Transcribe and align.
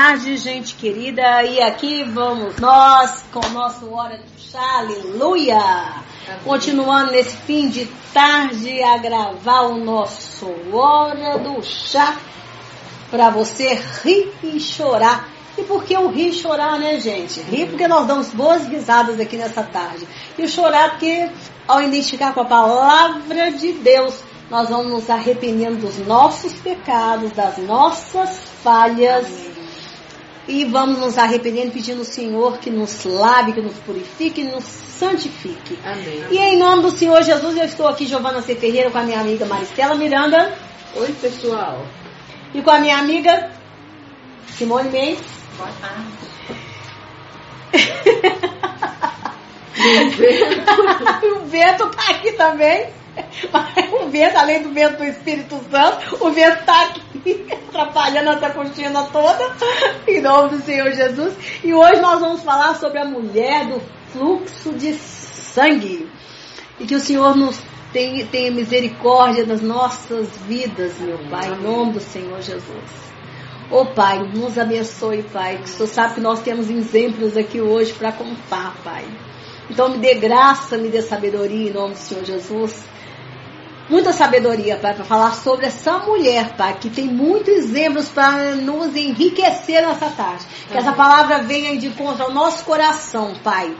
Tarde, 0.00 0.36
gente 0.36 0.76
querida. 0.76 1.42
E 1.42 1.60
aqui 1.60 2.04
vamos 2.04 2.56
nós 2.58 3.24
com 3.32 3.44
o 3.44 3.50
nosso 3.50 3.92
Hora 3.92 4.16
do 4.16 4.40
Chá, 4.40 4.78
aleluia! 4.78 5.58
Continuando 6.44 7.10
nesse 7.10 7.36
fim 7.38 7.68
de 7.68 7.84
tarde 8.14 8.80
a 8.80 8.96
gravar 8.98 9.62
o 9.62 9.76
nosso 9.76 10.46
Hora 10.72 11.38
do 11.38 11.60
Chá 11.64 12.16
para 13.10 13.28
você 13.30 13.74
rir 14.04 14.32
e 14.44 14.60
chorar. 14.60 15.28
E 15.58 15.64
por 15.64 15.82
que 15.82 15.96
o 15.96 16.06
rir 16.06 16.28
e 16.28 16.32
chorar, 16.32 16.78
né, 16.78 17.00
gente? 17.00 17.40
Rir 17.40 17.66
porque 17.66 17.88
nós 17.88 18.06
damos 18.06 18.28
boas 18.28 18.68
risadas 18.68 19.18
aqui 19.18 19.36
nessa 19.36 19.64
tarde. 19.64 20.06
E 20.38 20.46
chorar 20.46 20.90
porque, 20.90 21.28
ao 21.66 21.82
identificar 21.82 22.32
com 22.32 22.42
a 22.42 22.44
palavra 22.44 23.50
de 23.50 23.72
Deus, 23.72 24.14
nós 24.48 24.68
vamos 24.68 24.92
nos 24.92 25.10
arrependendo 25.10 25.78
dos 25.78 25.98
nossos 26.06 26.52
pecados, 26.52 27.32
das 27.32 27.58
nossas 27.58 28.38
falhas. 28.62 29.57
E 30.48 30.64
vamos 30.64 30.98
nos 30.98 31.18
arrependendo, 31.18 31.72
pedindo 31.72 31.98
ao 31.98 32.04
Senhor 32.04 32.58
que 32.58 32.70
nos 32.70 33.04
lave, 33.04 33.52
que 33.52 33.60
nos 33.60 33.76
purifique, 33.78 34.42
nos 34.42 34.64
santifique. 34.64 35.78
Amém. 35.84 36.24
E 36.30 36.38
em 36.38 36.56
nome 36.56 36.82
do 36.82 36.90
Senhor 36.90 37.22
Jesus, 37.22 37.56
eu 37.56 37.64
estou 37.64 37.86
aqui, 37.86 38.06
Giovana 38.06 38.40
C. 38.40 38.56
Ferreira, 38.56 38.90
com 38.90 38.96
a 38.98 39.02
minha 39.02 39.20
amiga 39.20 39.44
Maristela 39.44 39.94
Miranda. 39.94 40.56
Oi, 40.96 41.12
pessoal. 41.20 41.86
E 42.54 42.62
com 42.62 42.70
a 42.70 42.80
minha 42.80 42.96
amiga 42.98 43.50
Simone 44.56 44.88
Mendes. 44.88 45.20
Boa 45.58 45.70
tarde. 45.80 46.08
o 51.36 51.46
vento 51.46 51.88
tá 51.90 52.10
aqui 52.10 52.32
também. 52.32 52.88
O 54.00 54.08
vento, 54.10 54.36
além 54.36 54.62
do 54.62 54.72
vento 54.72 54.98
do 54.98 55.04
Espírito 55.04 55.60
Santo, 55.70 56.24
o 56.24 56.30
vento 56.30 56.64
tá 56.64 56.82
aqui 56.82 57.46
atrapalhando 57.68 58.30
essa 58.30 58.50
cortina 58.50 59.04
toda. 59.04 59.56
Em 60.06 60.20
nome 60.20 60.50
do 60.50 60.62
Senhor 60.62 60.92
Jesus. 60.92 61.34
E 61.62 61.72
hoje 61.72 62.00
nós 62.00 62.20
vamos 62.20 62.42
falar 62.42 62.74
sobre 62.76 62.98
a 62.98 63.04
mulher 63.04 63.66
do 63.66 63.80
fluxo 64.12 64.72
de 64.72 64.94
sangue. 64.94 66.08
E 66.78 66.86
que 66.86 66.94
o 66.94 67.00
Senhor 67.00 67.36
nos 67.36 67.60
tenha, 67.92 68.26
tenha 68.26 68.50
misericórdia 68.50 69.44
das 69.44 69.60
nossas 69.60 70.28
vidas, 70.46 70.98
meu 70.98 71.18
Pai, 71.30 71.48
em 71.48 71.62
nome 71.62 71.94
do 71.94 72.00
Senhor 72.00 72.40
Jesus. 72.40 73.08
Ô 73.70 73.80
oh, 73.80 73.86
Pai, 73.86 74.18
nos 74.34 74.58
abençoe, 74.58 75.22
Pai, 75.24 75.58
que 75.58 75.64
o 75.64 75.66
Senhor 75.66 75.88
sabe 75.88 76.14
que 76.14 76.20
nós 76.20 76.40
temos 76.40 76.70
exemplos 76.70 77.36
aqui 77.36 77.60
hoje 77.60 77.92
para 77.92 78.12
contar, 78.12 78.74
Pai. 78.82 79.04
Então 79.68 79.90
me 79.90 79.98
dê 79.98 80.14
graça, 80.14 80.78
me 80.78 80.88
dê 80.88 81.02
sabedoria 81.02 81.68
em 81.68 81.72
nome 81.72 81.92
do 81.92 81.98
Senhor 81.98 82.24
Jesus. 82.24 82.82
Muita 83.88 84.12
sabedoria, 84.12 84.76
Pai, 84.76 84.94
para 84.94 85.04
falar 85.04 85.34
sobre 85.34 85.66
essa 85.66 85.98
mulher, 85.98 86.54
Pai, 86.56 86.76
que 86.78 86.90
tem 86.90 87.06
muitos 87.06 87.48
exemplos 87.48 88.08
para 88.08 88.54
nos 88.56 88.94
enriquecer 88.94 89.86
nessa 89.86 90.10
tarde. 90.10 90.44
Que 90.70 90.76
essa 90.76 90.92
palavra 90.92 91.42
venha 91.42 91.76
de 91.78 91.86
encontro 91.86 92.24
ao 92.24 92.30
nosso 92.30 92.64
coração, 92.64 93.34
Pai 93.42 93.74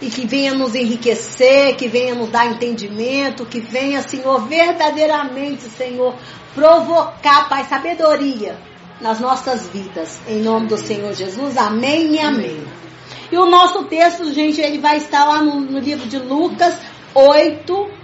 e 0.00 0.08
que 0.08 0.26
venha 0.26 0.54
nos 0.54 0.74
enriquecer, 0.74 1.76
que 1.76 1.86
venha 1.86 2.14
nos 2.14 2.30
dar 2.30 2.46
entendimento, 2.46 3.44
que 3.44 3.60
venha, 3.60 4.00
Senhor, 4.02 4.40
verdadeiramente, 4.46 5.64
Senhor, 5.64 6.14
provocar, 6.54 7.48
Pai, 7.48 7.64
sabedoria 7.64 8.58
nas 9.00 9.20
nossas 9.20 9.68
vidas. 9.68 10.20
Em 10.26 10.40
nome 10.40 10.68
do 10.68 10.78
Senhor 10.78 11.12
Jesus, 11.12 11.56
amém 11.56 12.14
e 12.14 12.18
amém. 12.18 12.64
E 13.30 13.36
o 13.36 13.46
nosso 13.46 13.84
texto, 13.84 14.32
gente, 14.32 14.60
ele 14.60 14.78
vai 14.78 14.96
estar 14.96 15.24
lá 15.24 15.42
no, 15.42 15.60
no 15.60 15.78
livro 15.78 16.08
de 16.08 16.18
Lucas 16.18 16.74
8, 17.14 17.99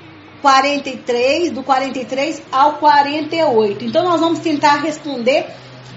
43, 0.46 1.50
do 1.50 1.64
43 1.64 2.40
ao 2.52 2.74
48. 2.74 3.84
Então 3.84 4.04
nós 4.04 4.20
vamos 4.20 4.38
tentar 4.38 4.76
responder 4.76 5.44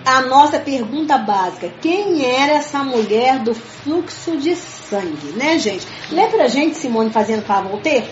a 0.03 0.23
nossa 0.23 0.59
pergunta 0.59 1.19
básica. 1.19 1.69
Quem 1.79 2.25
era 2.25 2.53
essa 2.53 2.83
mulher 2.83 3.43
do 3.43 3.53
fluxo 3.53 4.37
de 4.37 4.55
sangue, 4.55 5.33
né, 5.35 5.59
gente? 5.59 5.85
Lê 6.09 6.25
pra 6.25 6.47
gente, 6.47 6.77
Simone, 6.77 7.11
fazendo 7.11 7.43
favor, 7.43 7.79
ter? 7.81 8.11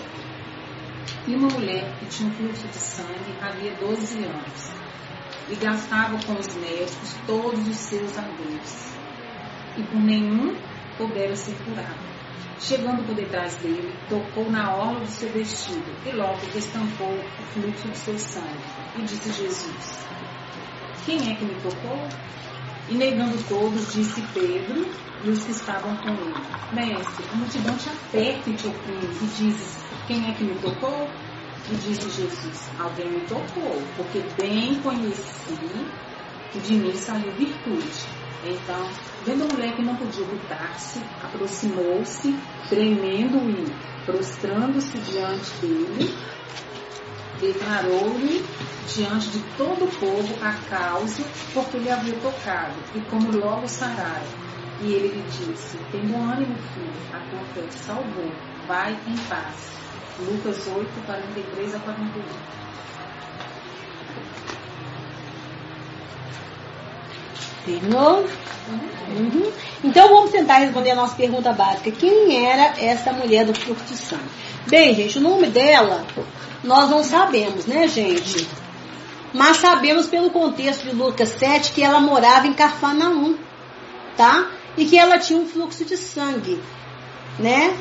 E 1.26 1.34
uma 1.34 1.48
mulher 1.48 1.92
que 1.98 2.06
tinha 2.06 2.30
um 2.30 2.32
fluxo 2.34 2.68
de 2.68 2.76
sangue 2.76 3.34
havia 3.42 3.74
12 3.74 4.24
anos 4.24 4.70
e 5.50 5.56
gastava 5.56 6.18
com 6.24 6.34
os 6.34 6.54
médicos 6.54 7.16
todos 7.26 7.66
os 7.66 7.76
seus 7.76 8.16
haveres 8.16 8.94
e 9.76 9.82
por 9.82 10.00
nenhum 10.00 10.54
pudera 10.96 11.34
ser 11.34 11.56
curada. 11.64 12.17
Chegando 12.60 13.04
por 13.04 13.14
detrás 13.14 13.56
dele, 13.56 13.94
tocou 14.08 14.50
na 14.50 14.74
orla 14.74 15.00
do 15.00 15.06
seu 15.06 15.30
vestido 15.30 15.92
e 16.04 16.12
logo 16.12 16.46
destampou 16.52 17.14
o 17.14 17.42
fluxo 17.52 17.88
de 17.88 17.98
seu 17.98 18.18
sangue. 18.18 18.58
E 18.96 19.02
disse 19.02 19.32
Jesus: 19.32 20.06
Quem 21.04 21.32
é 21.32 21.36
que 21.36 21.44
me 21.44 21.54
tocou? 21.60 22.08
E 22.88 22.96
negando 22.96 23.36
todos, 23.44 23.92
disse 23.92 24.22
Pedro 24.34 24.86
e 25.24 25.30
os 25.30 25.44
que 25.44 25.52
estavam 25.52 25.96
com 25.96 26.10
ele: 26.14 26.34
Mestre, 26.72 27.26
a 27.30 27.36
multidão 27.36 27.76
te 27.76 27.88
aperta 27.88 28.50
e 28.50 28.54
te 28.54 28.66
oprime. 28.66 29.06
E 29.06 29.26
dizes: 29.26 29.78
Quem 30.06 30.30
é 30.30 30.34
que 30.34 30.44
me 30.44 30.54
tocou? 30.58 31.08
E 31.70 31.74
disse 31.76 32.08
Jesus: 32.10 32.70
Alguém 32.78 33.10
me 33.10 33.20
tocou, 33.26 33.82
porque 33.96 34.22
bem 34.36 34.80
conheci 34.80 35.54
que 36.50 36.58
de 36.60 36.74
mim 36.76 36.94
saiu 36.94 37.32
virtude. 37.32 38.06
Então, 38.42 38.88
vendo 39.24 39.44
a 39.44 39.46
mulher 39.46 39.74
que 39.74 39.82
não 39.82 39.96
podia 39.96 40.22
evitar-se, 40.22 41.00
aproximou-se, 41.22 42.34
tremendo 42.68 43.38
e 43.50 43.64
prostrando-se 44.04 44.98
diante 44.98 45.50
dele, 45.60 46.14
declarou-lhe 47.40 48.44
diante 48.94 49.30
de 49.30 49.40
todo 49.56 49.84
o 49.84 49.88
povo 49.88 50.34
a 50.42 50.52
causa 50.68 51.22
porque 51.52 51.76
ele 51.76 51.90
havia 51.90 52.14
tocado 52.14 52.74
e 52.94 53.00
como 53.02 53.30
logo 53.30 53.68
sararam. 53.68 54.48
E 54.80 54.92
ele 54.92 55.08
lhe 55.08 55.22
disse: 55.22 55.76
Tem 55.90 56.06
bom 56.06 56.22
ânimo, 56.22 56.54
filho, 56.74 56.92
a 57.12 57.18
tua 57.28 57.44
fé 57.52 57.68
salvou. 57.70 58.30
Vai 58.66 58.92
em 59.06 59.16
paz. 59.28 59.72
Lucas 60.20 60.66
8, 60.66 61.04
43 61.04 61.74
a 61.74 61.78
41. 61.80 62.67
Terminou? 67.68 68.24
Uhum. 69.08 69.52
Então 69.84 70.08
vamos 70.08 70.30
tentar 70.30 70.58
responder 70.58 70.92
a 70.92 70.94
nossa 70.94 71.14
pergunta 71.14 71.52
básica. 71.52 71.90
Quem 71.90 72.46
era 72.46 72.74
essa 72.80 73.12
mulher 73.12 73.44
do 73.44 73.54
fluxo 73.54 73.84
de 73.84 73.96
sangue? 73.96 74.22
Bem, 74.66 74.94
gente, 74.94 75.18
o 75.18 75.20
nome 75.20 75.48
dela 75.48 76.06
nós 76.64 76.88
não 76.88 77.04
sabemos, 77.04 77.66
né, 77.66 77.86
gente? 77.86 78.48
Mas 79.32 79.58
sabemos 79.58 80.06
pelo 80.06 80.30
contexto 80.30 80.84
de 80.84 80.94
Lucas 80.94 81.28
7 81.30 81.72
que 81.72 81.82
ela 81.82 82.00
morava 82.00 82.46
em 82.46 82.54
Cafarnaum, 82.54 83.36
tá? 84.16 84.50
E 84.76 84.86
que 84.86 84.96
ela 84.96 85.18
tinha 85.18 85.38
um 85.38 85.46
fluxo 85.46 85.84
de 85.84 85.96
sangue, 85.96 86.60
né? 87.38 87.76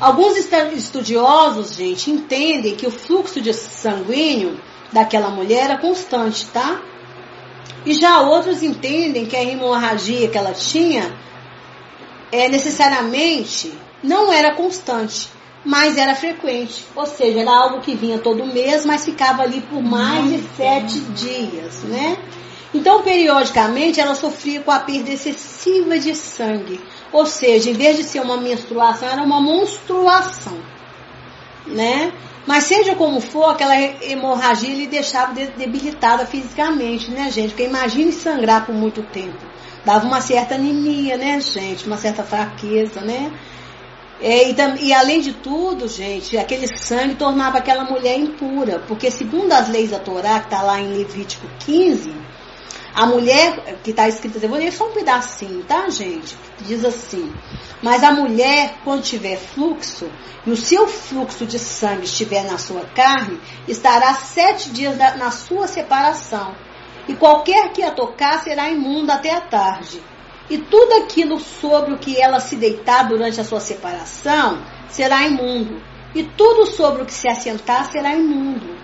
Alguns 0.00 0.36
estudiosos, 0.36 1.74
gente, 1.74 2.10
entendem 2.10 2.74
que 2.74 2.86
o 2.86 2.90
fluxo 2.90 3.40
de 3.40 3.52
sanguíneo 3.52 4.58
daquela 4.92 5.28
mulher 5.28 5.64
era 5.64 5.78
constante, 5.78 6.46
tá? 6.46 6.80
E 7.86 7.94
já 7.94 8.20
outros 8.20 8.64
entendem 8.64 9.26
que 9.26 9.36
a 9.36 9.44
hemorragia 9.44 10.28
que 10.28 10.36
ela 10.36 10.52
tinha 10.52 11.14
é 12.32 12.48
necessariamente 12.48 13.72
não 14.02 14.32
era 14.32 14.54
constante, 14.54 15.28
mas 15.64 15.96
era 15.96 16.16
frequente. 16.16 16.84
Ou 16.96 17.06
seja, 17.06 17.40
era 17.40 17.50
algo 17.50 17.80
que 17.80 17.94
vinha 17.94 18.18
todo 18.18 18.44
mês, 18.44 18.84
mas 18.84 19.04
ficava 19.04 19.42
ali 19.42 19.60
por 19.60 19.80
mais 19.80 20.28
de 20.28 20.42
sete 20.56 20.98
dias, 20.98 21.84
né? 21.84 22.18
Então, 22.74 23.02
periodicamente, 23.02 24.00
ela 24.00 24.16
sofria 24.16 24.60
com 24.60 24.72
a 24.72 24.80
perda 24.80 25.10
excessiva 25.10 25.96
de 25.98 26.14
sangue. 26.14 26.80
Ou 27.12 27.24
seja, 27.24 27.70
em 27.70 27.74
vez 27.74 27.96
de 27.96 28.02
ser 28.02 28.20
uma 28.20 28.36
menstruação, 28.36 29.08
era 29.08 29.22
uma 29.22 29.40
monstruação, 29.40 30.58
né? 31.66 32.12
Mas 32.46 32.64
seja 32.64 32.94
como 32.94 33.20
for, 33.20 33.50
aquela 33.50 33.76
hemorragia 33.76 34.72
lhe 34.72 34.86
deixava 34.86 35.34
debilitada 35.34 36.24
fisicamente, 36.24 37.10
né, 37.10 37.30
gente? 37.30 37.48
Porque 37.48 37.64
imagine 37.64 38.12
sangrar 38.12 38.64
por 38.64 38.74
muito 38.74 39.02
tempo. 39.02 39.44
Dava 39.84 40.06
uma 40.06 40.20
certa 40.20 40.54
anemia, 40.54 41.16
né, 41.16 41.40
gente? 41.40 41.86
Uma 41.86 41.96
certa 41.96 42.22
fraqueza, 42.22 43.00
né? 43.00 43.32
É, 44.20 44.48
e, 44.50 44.56
e, 44.80 44.92
além 44.94 45.20
de 45.20 45.32
tudo, 45.34 45.88
gente, 45.88 46.38
aquele 46.38 46.66
sangue 46.78 47.16
tornava 47.16 47.58
aquela 47.58 47.84
mulher 47.84 48.18
impura. 48.18 48.78
Porque 48.86 49.10
segundo 49.10 49.52
as 49.52 49.68
leis 49.68 49.90
da 49.90 49.98
Torá, 49.98 50.40
que 50.40 50.46
está 50.46 50.62
lá 50.62 50.80
em 50.80 50.96
Levítico 50.96 51.46
15, 51.60 52.14
a 52.96 53.04
mulher, 53.04 53.78
que 53.84 53.90
está 53.90 54.08
escrito, 54.08 54.38
eu 54.42 54.48
vou 54.48 54.58
ler 54.58 54.72
só 54.72 54.88
um 54.88 54.92
pedacinho, 54.92 55.62
tá, 55.64 55.86
gente? 55.90 56.34
Diz 56.62 56.82
assim: 56.82 57.30
Mas 57.82 58.02
a 58.02 58.10
mulher, 58.10 58.76
quando 58.82 59.02
tiver 59.02 59.36
fluxo, 59.36 60.10
e 60.46 60.50
o 60.50 60.56
seu 60.56 60.88
fluxo 60.88 61.44
de 61.44 61.58
sangue 61.58 62.06
estiver 62.06 62.44
na 62.44 62.56
sua 62.56 62.86
carne, 62.94 63.38
estará 63.68 64.14
sete 64.14 64.70
dias 64.70 64.96
na 64.96 65.30
sua 65.30 65.66
separação. 65.66 66.54
E 67.06 67.14
qualquer 67.14 67.70
que 67.70 67.82
a 67.82 67.90
tocar 67.90 68.42
será 68.42 68.70
imunda 68.70 69.12
até 69.12 69.34
a 69.34 69.42
tarde. 69.42 70.02
E 70.48 70.56
tudo 70.56 70.94
aquilo 71.04 71.38
sobre 71.38 71.92
o 71.92 71.98
que 71.98 72.18
ela 72.18 72.40
se 72.40 72.56
deitar 72.56 73.06
durante 73.06 73.38
a 73.38 73.44
sua 73.44 73.60
separação 73.60 74.64
será 74.88 75.22
imundo. 75.26 75.82
E 76.14 76.24
tudo 76.24 76.64
sobre 76.64 77.02
o 77.02 77.04
que 77.04 77.12
se 77.12 77.28
assentar 77.28 77.90
será 77.92 78.14
imundo. 78.14 78.75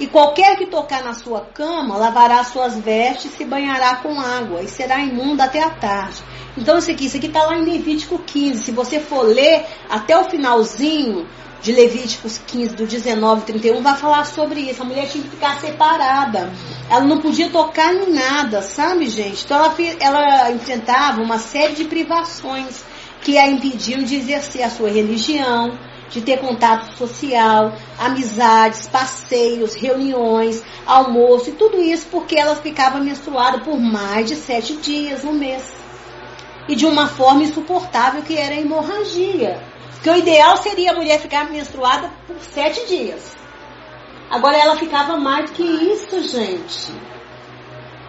E 0.00 0.06
qualquer 0.06 0.56
que 0.56 0.66
tocar 0.66 1.02
na 1.02 1.12
sua 1.12 1.40
cama 1.40 1.96
lavará 1.96 2.44
suas 2.44 2.78
vestes 2.78 3.32
e 3.32 3.36
se 3.36 3.44
banhará 3.44 3.96
com 3.96 4.20
água 4.20 4.62
e 4.62 4.68
será 4.68 5.00
imundo 5.00 5.42
até 5.42 5.62
a 5.62 5.70
tarde. 5.70 6.22
Então 6.56 6.78
isso 6.78 6.90
aqui, 6.90 7.06
isso 7.06 7.16
aqui 7.16 7.26
está 7.26 7.42
lá 7.44 7.56
em 7.56 7.64
Levítico 7.64 8.18
15. 8.18 8.64
Se 8.64 8.70
você 8.70 9.00
for 9.00 9.22
ler 9.22 9.66
até 9.90 10.16
o 10.16 10.24
finalzinho 10.24 11.26
de 11.60 11.72
Levíticos 11.72 12.38
15, 12.46 12.76
do 12.76 12.86
19 12.86 13.42
31, 13.42 13.82
vai 13.82 13.96
falar 13.96 14.24
sobre 14.24 14.60
isso. 14.60 14.82
A 14.82 14.84
mulher 14.84 15.08
tinha 15.08 15.24
que 15.24 15.30
ficar 15.30 15.60
separada. 15.60 16.52
Ela 16.88 17.04
não 17.04 17.20
podia 17.20 17.50
tocar 17.50 17.92
em 17.92 18.12
nada, 18.12 18.62
sabe, 18.62 19.08
gente? 19.08 19.44
Então 19.44 19.56
ela, 19.56 19.74
ela 20.00 20.50
enfrentava 20.52 21.20
uma 21.20 21.38
série 21.38 21.74
de 21.74 21.84
privações 21.84 22.84
que 23.20 23.36
a 23.36 23.48
impediam 23.48 24.02
de 24.02 24.14
exercer 24.14 24.62
a 24.62 24.70
sua 24.70 24.90
religião, 24.90 25.76
de 26.10 26.22
ter 26.22 26.38
contato 26.38 26.96
social, 26.96 27.72
amizades, 27.98 28.88
passeios, 28.88 29.74
reuniões, 29.74 30.62
almoço 30.86 31.50
e 31.50 31.52
tudo 31.52 31.80
isso 31.82 32.06
porque 32.10 32.38
ela 32.38 32.56
ficava 32.56 32.98
menstruada 32.98 33.58
por 33.60 33.78
mais 33.78 34.26
de 34.26 34.36
sete 34.36 34.76
dias 34.76 35.22
no 35.24 35.32
mês. 35.32 35.62
E 36.68 36.74
de 36.74 36.86
uma 36.86 37.08
forma 37.08 37.42
insuportável 37.42 38.22
que 38.22 38.36
era 38.36 38.54
a 38.54 38.60
hemorragia. 38.60 39.62
Porque 39.94 40.10
o 40.10 40.16
ideal 40.16 40.56
seria 40.58 40.92
a 40.92 40.94
mulher 40.94 41.18
ficar 41.18 41.50
menstruada 41.50 42.10
por 42.26 42.36
sete 42.40 42.86
dias. 42.86 43.36
Agora 44.30 44.56
ela 44.56 44.76
ficava 44.76 45.16
mais 45.16 45.50
do 45.50 45.56
que 45.56 45.62
isso, 45.62 46.22
gente. 46.28 46.92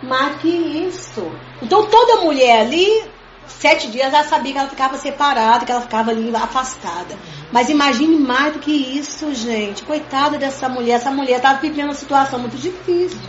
Mais 0.04 0.34
do 0.34 0.40
que 0.40 0.50
isso. 0.50 1.32
Então 1.62 1.86
toda 1.86 2.22
mulher 2.22 2.62
ali, 2.62 3.10
sete 3.48 3.90
dias, 3.90 4.14
ela 4.14 4.24
sabia 4.24 4.54
que 4.54 4.60
ela 4.60 4.70
ficava 4.70 4.98
separada, 4.98 5.66
que 5.66 5.72
ela 5.72 5.82
ficava 5.82 6.12
ali 6.12 6.34
afastada. 6.36 7.18
Mas 7.52 7.70
imagine 7.70 8.16
mais 8.16 8.54
do 8.54 8.60
que 8.60 8.72
isso, 8.72 9.34
gente. 9.34 9.84
Coitada 9.84 10.38
dessa 10.38 10.70
mulher. 10.70 10.96
Essa 10.96 11.12
mulher 11.12 11.38
estava 11.38 11.60
vivendo 11.60 11.86
uma 11.86 11.94
situação 11.94 12.40
muito 12.40 12.58
difícil. 12.58 13.20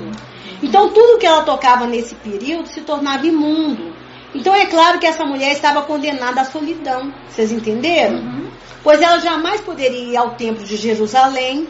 Então 0.62 0.90
tudo 0.90 1.18
que 1.18 1.26
ela 1.26 1.42
tocava 1.42 1.86
nesse 1.86 2.14
período 2.14 2.68
se 2.68 2.82
tornava 2.82 3.26
imundo. 3.26 3.94
Então 4.34 4.54
é 4.54 4.66
claro 4.66 4.98
que 4.98 5.06
essa 5.06 5.24
mulher 5.24 5.52
estava 5.52 5.82
condenada 5.82 6.42
à 6.42 6.44
solidão. 6.44 7.12
Vocês 7.28 7.50
entenderam? 7.50 8.18
Uhum. 8.18 8.50
Pois 8.82 9.00
ela 9.00 9.18
jamais 9.18 9.60
poderia 9.60 10.12
ir 10.12 10.16
ao 10.16 10.30
templo 10.36 10.64
de 10.64 10.76
Jerusalém, 10.76 11.66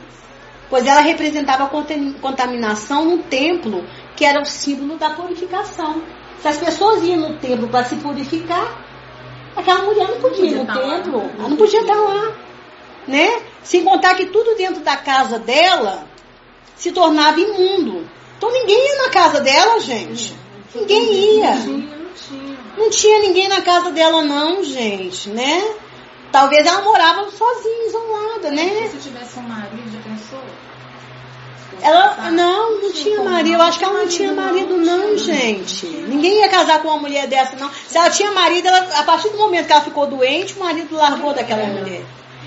pois 0.68 0.86
ela 0.86 1.00
representava 1.00 1.64
a 1.64 1.68
contaminação 2.20 3.04
no 3.04 3.18
templo, 3.18 3.84
que 4.16 4.24
era 4.24 4.40
o 4.40 4.44
símbolo 4.44 4.96
da 4.96 5.10
purificação. 5.10 6.02
Se 6.40 6.48
as 6.48 6.58
pessoas 6.58 7.02
iam 7.02 7.18
no 7.18 7.38
templo 7.38 7.68
para 7.68 7.84
se 7.84 7.96
purificar, 7.96 8.89
aquela 9.56 9.82
mulher 9.82 10.08
não 10.08 10.20
podia 10.20 10.44
ir 10.44 10.54
no 10.54 10.66
templo, 10.66 11.18
lá. 11.18 11.30
ela 11.38 11.48
não 11.48 11.56
podia 11.56 11.80
estar 11.80 11.94
lá. 11.94 12.32
Né? 13.06 13.42
Sem 13.62 13.84
contar 13.84 14.14
que 14.14 14.26
tudo 14.26 14.56
dentro 14.56 14.82
da 14.82 14.96
casa 14.96 15.38
dela 15.38 16.06
se 16.76 16.92
tornava 16.92 17.40
imundo. 17.40 18.06
Então 18.36 18.50
ninguém 18.50 18.88
ia 18.88 19.02
na 19.02 19.10
casa 19.10 19.40
dela, 19.40 19.80
gente. 19.80 20.34
Ninguém 20.74 21.38
ia. 21.38 21.54
Não 22.76 22.88
tinha 22.90 23.20
ninguém 23.20 23.48
na 23.48 23.60
casa 23.60 23.90
dela, 23.90 24.22
não, 24.22 24.62
gente, 24.62 25.28
né? 25.28 25.62
Talvez 26.30 26.64
ela 26.64 26.82
morava 26.82 27.28
sozinha, 27.30 27.86
isolada, 27.88 28.50
né? 28.50 28.88
Se 28.88 28.98
tivesse 28.98 29.38
um 29.38 29.42
marido, 29.42 29.90
já 29.92 30.00
pensou? 30.00 30.42
Ela 31.82 32.30
não, 32.30 32.80
não 32.80 32.92
tinha 32.92 33.22
marido. 33.22 33.54
Eu 33.54 33.62
acho 33.62 33.78
que 33.78 33.84
ela 33.84 33.98
não 33.98 34.08
tinha 34.08 34.32
marido, 34.32 34.76
não, 34.76 35.16
gente. 35.16 35.86
Ninguém 35.86 36.40
ia 36.40 36.48
casar 36.48 36.82
com 36.82 36.88
uma 36.88 36.98
mulher 36.98 37.26
dessa, 37.26 37.56
não. 37.56 37.70
Se 37.70 37.96
ela 37.96 38.10
tinha 38.10 38.30
marido, 38.32 38.68
ela, 38.68 38.98
a 38.98 39.02
partir 39.02 39.30
do 39.30 39.38
momento 39.38 39.66
que 39.66 39.72
ela 39.72 39.80
ficou 39.80 40.06
doente, 40.06 40.54
o 40.54 40.60
marido 40.60 40.94
largou 40.94 41.32
daquela 41.32 41.64
mulher. 41.66 42.04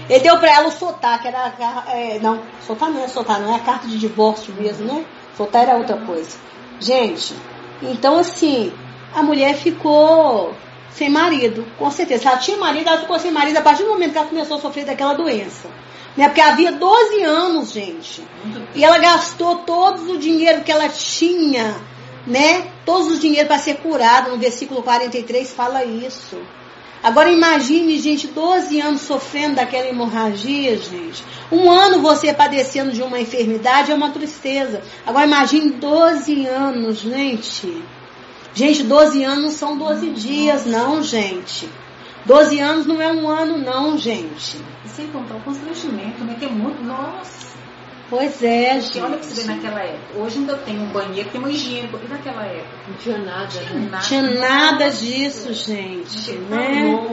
Ele 0.09 0.19
deu 0.19 0.37
pra 0.37 0.51
ela 0.51 0.67
o 0.67 0.71
sotar, 0.71 1.21
que 1.21 1.27
era. 1.27 1.53
É, 1.89 2.19
não, 2.19 2.41
sotar 2.65 2.89
não 2.89 3.03
é 3.03 3.07
sotar, 3.07 3.39
não 3.39 3.53
é 3.53 3.55
a 3.55 3.59
carta 3.59 3.87
de 3.87 3.97
divórcio 3.97 4.53
mesmo, 4.53 4.85
né? 4.85 5.05
Sotar 5.37 5.63
era 5.63 5.77
outra 5.77 5.97
coisa. 5.97 6.37
Gente, 6.79 7.33
então 7.81 8.19
assim, 8.19 8.73
a 9.13 9.23
mulher 9.23 9.55
ficou 9.55 10.53
sem 10.91 11.09
marido, 11.09 11.65
com 11.77 11.89
certeza. 11.89 12.21
Se 12.21 12.27
ela 12.27 12.37
tinha 12.37 12.57
marido, 12.57 12.87
ela 12.87 12.99
ficou 12.99 13.17
sem 13.17 13.31
marido 13.31 13.57
a 13.57 13.61
partir 13.61 13.83
do 13.83 13.89
momento 13.89 14.11
que 14.11 14.17
ela 14.17 14.27
começou 14.27 14.57
a 14.57 14.61
sofrer 14.61 14.85
daquela 14.85 15.13
doença. 15.13 15.67
Né? 16.15 16.27
Porque 16.27 16.41
havia 16.41 16.71
12 16.71 17.23
anos, 17.23 17.71
gente. 17.71 18.23
E 18.75 18.83
ela 18.83 18.97
gastou 18.99 19.57
todo 19.57 20.13
o 20.13 20.17
dinheiro 20.17 20.61
que 20.63 20.71
ela 20.71 20.87
tinha, 20.89 21.75
né? 22.27 22.67
Todos 22.85 23.13
os 23.13 23.19
dinheiros 23.19 23.47
para 23.47 23.59
ser 23.59 23.77
curada. 23.77 24.29
No 24.29 24.37
versículo 24.37 24.83
43 24.83 25.51
fala 25.53 25.83
isso. 25.83 26.37
Agora 27.01 27.29
imagine, 27.29 27.99
gente, 27.99 28.27
12 28.27 28.79
anos 28.79 29.01
sofrendo 29.01 29.55
daquela 29.55 29.87
hemorragia, 29.87 30.77
gente. 30.77 31.21
Um 31.51 31.69
ano 31.69 32.01
você 32.01 32.33
padecendo 32.33 32.93
de 32.93 33.01
uma 33.01 33.19
enfermidade 33.19 33.91
é 33.91 33.95
uma 33.95 34.11
tristeza. 34.11 34.81
Agora 35.05 35.25
imagine 35.25 35.71
12 35.71 36.45
anos, 36.45 36.99
gente. 36.99 37.83
Gente, 38.53 38.83
12 38.83 39.23
anos 39.23 39.43
não 39.43 39.51
são 39.51 39.77
12 39.77 40.11
dias, 40.11 40.65
não, 40.65 41.03
gente. 41.03 41.67
12 42.25 42.59
anos 42.59 42.85
não 42.85 43.01
é 43.01 43.11
um 43.11 43.27
ano, 43.27 43.57
não, 43.57 43.97
gente. 43.97 44.57
E 44.85 44.89
sem 44.89 45.07
contar 45.07 45.35
o 45.35 45.41
constrangimento, 45.41 46.23
né? 46.23 46.35
Que 46.39 46.45
é 46.45 46.49
muito. 46.49 46.81
Nossa! 46.83 47.53
Pois 48.09 48.43
é, 48.43 48.79
Porque 48.79 48.99
olha 48.99 49.15
o 49.15 49.19
que 49.19 49.25
você 49.25 49.41
vê 49.41 49.53
naquela 49.53 49.81
época. 49.81 50.19
Hoje 50.19 50.37
ainda 50.37 50.55
tem 50.57 50.79
um 50.79 50.85
banheiro, 50.87 51.29
tem 51.31 51.39
uma 51.39 51.49
higiene. 51.49 51.89
E 51.91 52.07
naquela 52.07 52.43
época? 52.43 52.77
Não 52.87 52.95
tinha 52.97 53.17
nada, 53.17 53.59
né? 53.59 53.69
Não 53.73 53.89
Nada, 53.89 54.03
tinha 54.03 54.21
nada 54.21 54.89
disso, 54.91 55.53
gente. 55.53 56.31
Né? 56.33 57.09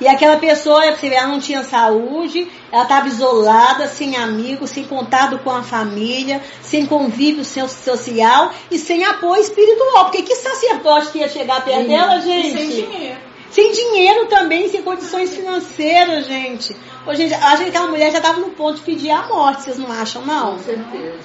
E 0.00 0.06
aquela 0.06 0.36
pessoa, 0.36 0.84
você 0.94 1.08
vê, 1.08 1.16
ela 1.16 1.28
não 1.28 1.40
tinha 1.40 1.64
saúde, 1.64 2.46
ela 2.70 2.82
estava 2.84 3.08
isolada, 3.08 3.88
sem 3.88 4.16
amigos, 4.16 4.70
sem 4.70 4.84
contato 4.84 5.38
com 5.38 5.50
a 5.50 5.62
família, 5.62 6.40
sem 6.62 6.86
convívio 6.86 7.44
social 7.44 8.52
e 8.70 8.78
sem 8.78 9.04
apoio 9.04 9.40
espiritual. 9.40 10.04
Porque 10.04 10.22
que 10.22 10.36
sacerdote 10.36 11.10
que 11.10 11.18
ia 11.18 11.28
chegar 11.28 11.64
perto 11.64 11.88
dela, 11.88 12.20
gente? 12.20 12.52
sem 12.52 12.68
dinheiro. 12.68 13.27
Sem 13.50 13.72
dinheiro 13.72 14.26
também, 14.26 14.68
sem 14.68 14.82
condições 14.82 15.34
financeiras, 15.34 16.26
gente. 16.26 16.76
Ô, 17.06 17.14
gente, 17.14 17.32
acho 17.32 17.62
que 17.62 17.70
aquela 17.70 17.88
mulher 17.88 18.10
já 18.12 18.18
estava 18.18 18.40
no 18.40 18.50
ponto 18.50 18.76
de 18.76 18.82
pedir 18.82 19.10
a 19.10 19.26
morte, 19.26 19.62
vocês 19.62 19.78
não 19.78 19.90
acham, 19.90 20.24
não? 20.24 20.56
Com 20.56 20.62
certeza. 20.62 21.18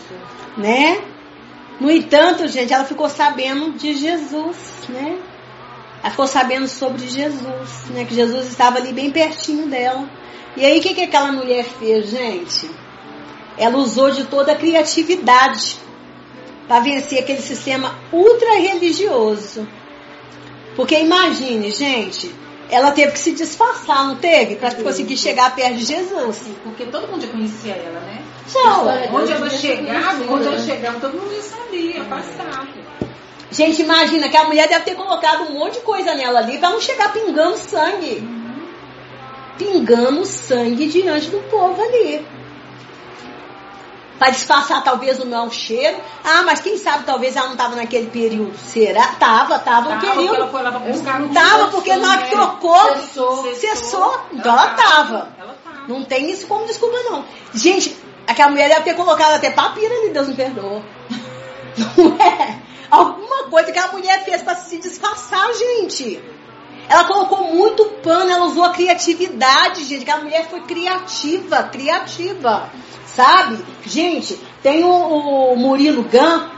Né? 0.57 1.01
No 1.79 1.91
entanto, 1.91 2.47
gente, 2.47 2.73
ela 2.73 2.85
ficou 2.85 3.09
sabendo 3.09 3.71
de 3.73 3.93
Jesus, 3.93 4.57
né? 4.87 5.17
Ela 6.01 6.11
ficou 6.11 6.27
sabendo 6.27 6.67
sobre 6.67 7.07
Jesus, 7.07 7.89
né? 7.89 8.05
Que 8.05 8.15
Jesus 8.15 8.47
estava 8.47 8.77
ali 8.77 8.93
bem 8.93 9.11
pertinho 9.11 9.67
dela. 9.67 10.09
E 10.55 10.65
aí 10.65 10.79
o 10.79 10.81
que, 10.81 10.93
que 10.93 11.01
aquela 11.01 11.31
mulher 11.31 11.65
fez, 11.65 12.09
gente? 12.09 12.69
Ela 13.57 13.77
usou 13.77 14.11
de 14.11 14.25
toda 14.25 14.53
a 14.53 14.55
criatividade 14.55 15.77
para 16.67 16.79
vencer 16.79 17.19
aquele 17.19 17.41
sistema 17.41 17.95
ultra 18.11 18.59
religioso. 18.59 19.67
Porque 20.75 20.99
imagine, 20.99 21.71
gente, 21.71 22.33
ela 22.69 22.91
teve 22.91 23.11
que 23.11 23.19
se 23.19 23.31
disfarçar, 23.31 24.07
não 24.07 24.15
teve? 24.15 24.55
Para 24.55 24.73
conseguir 24.75 25.17
chegar 25.17 25.55
perto 25.55 25.75
de 25.75 25.85
Jesus. 25.85 26.35
Sim, 26.37 26.55
porque 26.63 26.85
todo 26.85 27.07
mundo 27.07 27.21
já 27.21 27.31
conhecia 27.31 27.73
ela, 27.73 27.99
né? 27.99 28.23
Não, 28.53 29.15
onde 29.15 29.31
ela 29.31 29.49
chegava, 29.49 30.33
onde 30.33 30.47
ela 30.47 30.59
chegava, 30.59 30.99
todo 30.99 31.13
mundo 31.13 31.33
já 31.35 31.41
sabia, 31.41 32.03
passava. 32.05 32.67
Gente, 33.51 33.83
imagina 33.83 34.29
que 34.29 34.37
a 34.37 34.45
mulher 34.45 34.67
deve 34.67 34.83
ter 34.83 34.95
colocado 34.95 35.43
um 35.43 35.59
monte 35.59 35.75
de 35.75 35.81
coisa 35.81 36.15
nela 36.15 36.39
ali 36.39 36.57
para 36.57 36.71
não 36.71 36.81
chegar 36.81 37.13
pingando 37.13 37.55
sangue. 37.57 38.17
Uhum. 38.17 38.67
Pingando 39.59 40.25
sangue 40.25 40.87
diante 40.87 41.29
do 41.29 41.37
povo 41.49 41.79
ali. 41.79 42.25
Para 44.23 44.31
disfarçar 44.31 44.81
talvez 44.85 45.19
o 45.19 45.25
mau 45.25 45.51
cheiro. 45.51 45.97
Ah, 46.23 46.43
mas 46.43 46.61
quem 46.61 46.77
sabe 46.77 47.03
talvez 47.03 47.35
ela 47.35 47.47
não 47.47 47.55
estava 47.55 47.75
naquele 47.75 48.07
período. 48.07 48.57
Será? 48.57 49.07
Tava, 49.19 49.59
tava 49.59 49.95
no 49.95 49.99
período. 49.99 50.35
Ela 50.35 50.47
foi 50.47 50.63
lá 50.63 50.71
pra 50.71 50.79
buscar 50.79 51.21
tava, 51.33 51.67
porque 51.67 51.93
na 51.97 52.09
hora 52.09 52.21
que 52.21 52.31
trocou, 52.31 52.95
cessou. 52.95 53.53
cessou. 53.53 54.21
Então 54.31 54.53
ela, 54.53 54.63
ela 54.63 54.75
tava. 54.75 55.29
Ela 55.37 55.57
tava. 55.61 55.87
Não 55.89 56.05
tem 56.05 56.31
isso 56.31 56.47
como 56.47 56.65
desculpa, 56.65 56.95
não. 57.03 57.25
Gente, 57.53 57.97
aquela 58.25 58.49
mulher 58.49 58.69
deve 58.69 58.83
ter 58.83 58.93
colocado 58.93 59.33
até 59.33 59.51
papira 59.51 59.93
ali, 59.93 60.11
Deus 60.11 60.29
me 60.29 60.35
perdoa. 60.35 60.81
Não 61.97 62.15
é? 62.15 62.61
alguma 62.89 63.49
coisa 63.49 63.73
que 63.73 63.79
a 63.79 63.91
mulher 63.91 64.23
fez 64.23 64.41
para 64.41 64.55
se 64.55 64.77
disfarçar, 64.77 65.53
gente. 65.53 66.23
Ela 66.87 67.03
colocou 67.03 67.53
muito 67.53 67.83
pano, 68.01 68.31
ela 68.31 68.45
usou 68.45 68.63
a 68.63 68.69
criatividade, 68.69 69.83
gente. 69.83 70.05
Que 70.05 70.11
a 70.11 70.21
mulher 70.21 70.47
foi 70.49 70.61
criativa, 70.61 71.63
criativa, 71.63 72.69
sabe? 73.15 73.63
Gente, 73.85 74.39
tem 74.61 74.83
o, 74.83 75.53
o 75.53 75.55
Murilo 75.55 76.03
Gun, 76.03 76.49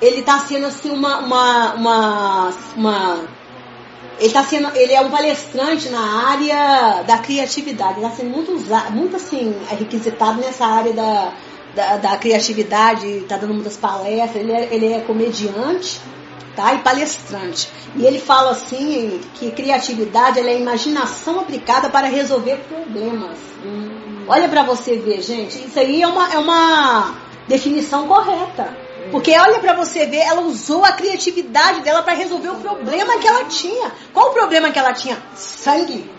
ele 0.00 0.22
tá 0.22 0.38
sendo 0.40 0.66
assim 0.66 0.90
uma, 0.90 1.18
uma, 1.18 1.74
uma, 1.74 2.54
uma 2.76 3.20
ele 4.18 4.32
tá 4.32 4.44
sendo, 4.44 4.74
ele 4.76 4.92
é 4.92 5.00
um 5.00 5.10
palestrante 5.10 5.88
na 5.88 6.28
área 6.28 7.02
da 7.02 7.18
criatividade. 7.18 7.96
Está 8.00 8.10
sendo 8.10 8.30
muito 8.30 8.52
usado, 8.52 8.92
muito 8.92 9.16
assim 9.16 9.54
requisitado 9.68 10.40
nessa 10.40 10.66
área 10.66 10.92
da 10.92 11.32
da, 11.74 11.96
da 11.96 12.16
criatividade, 12.16 13.06
está 13.06 13.36
dando 13.36 13.54
muitas 13.54 13.76
palestras, 13.76 14.36
ele 14.36 14.52
é, 14.52 14.68
ele 14.70 14.92
é 14.92 15.00
comediante 15.00 16.00
tá? 16.54 16.74
e 16.74 16.78
palestrante. 16.78 17.68
E 17.96 18.04
ele 18.04 18.18
fala 18.18 18.50
assim 18.50 19.20
que 19.34 19.50
criatividade 19.50 20.38
é 20.38 20.42
a 20.42 20.54
imaginação 20.54 21.40
aplicada 21.40 21.88
para 21.88 22.08
resolver 22.08 22.58
problemas. 22.68 23.38
Hum. 23.64 24.11
Olha 24.32 24.48
para 24.48 24.62
você 24.62 24.96
ver, 24.96 25.20
gente, 25.20 25.62
isso 25.66 25.78
aí 25.78 26.00
é 26.00 26.06
uma, 26.06 26.32
é 26.32 26.38
uma 26.38 27.14
definição 27.46 28.08
correta. 28.08 28.74
Porque 29.10 29.38
olha 29.38 29.60
para 29.60 29.74
você 29.74 30.06
ver, 30.06 30.20
ela 30.20 30.40
usou 30.40 30.82
a 30.86 30.92
criatividade 30.92 31.82
dela 31.82 32.02
para 32.02 32.14
resolver 32.14 32.48
o 32.48 32.54
problema 32.54 33.18
que 33.18 33.28
ela 33.28 33.44
tinha. 33.44 33.92
Qual 34.10 34.30
o 34.30 34.32
problema 34.32 34.70
que 34.70 34.78
ela 34.78 34.94
tinha? 34.94 35.22
Sangue. 35.34 36.10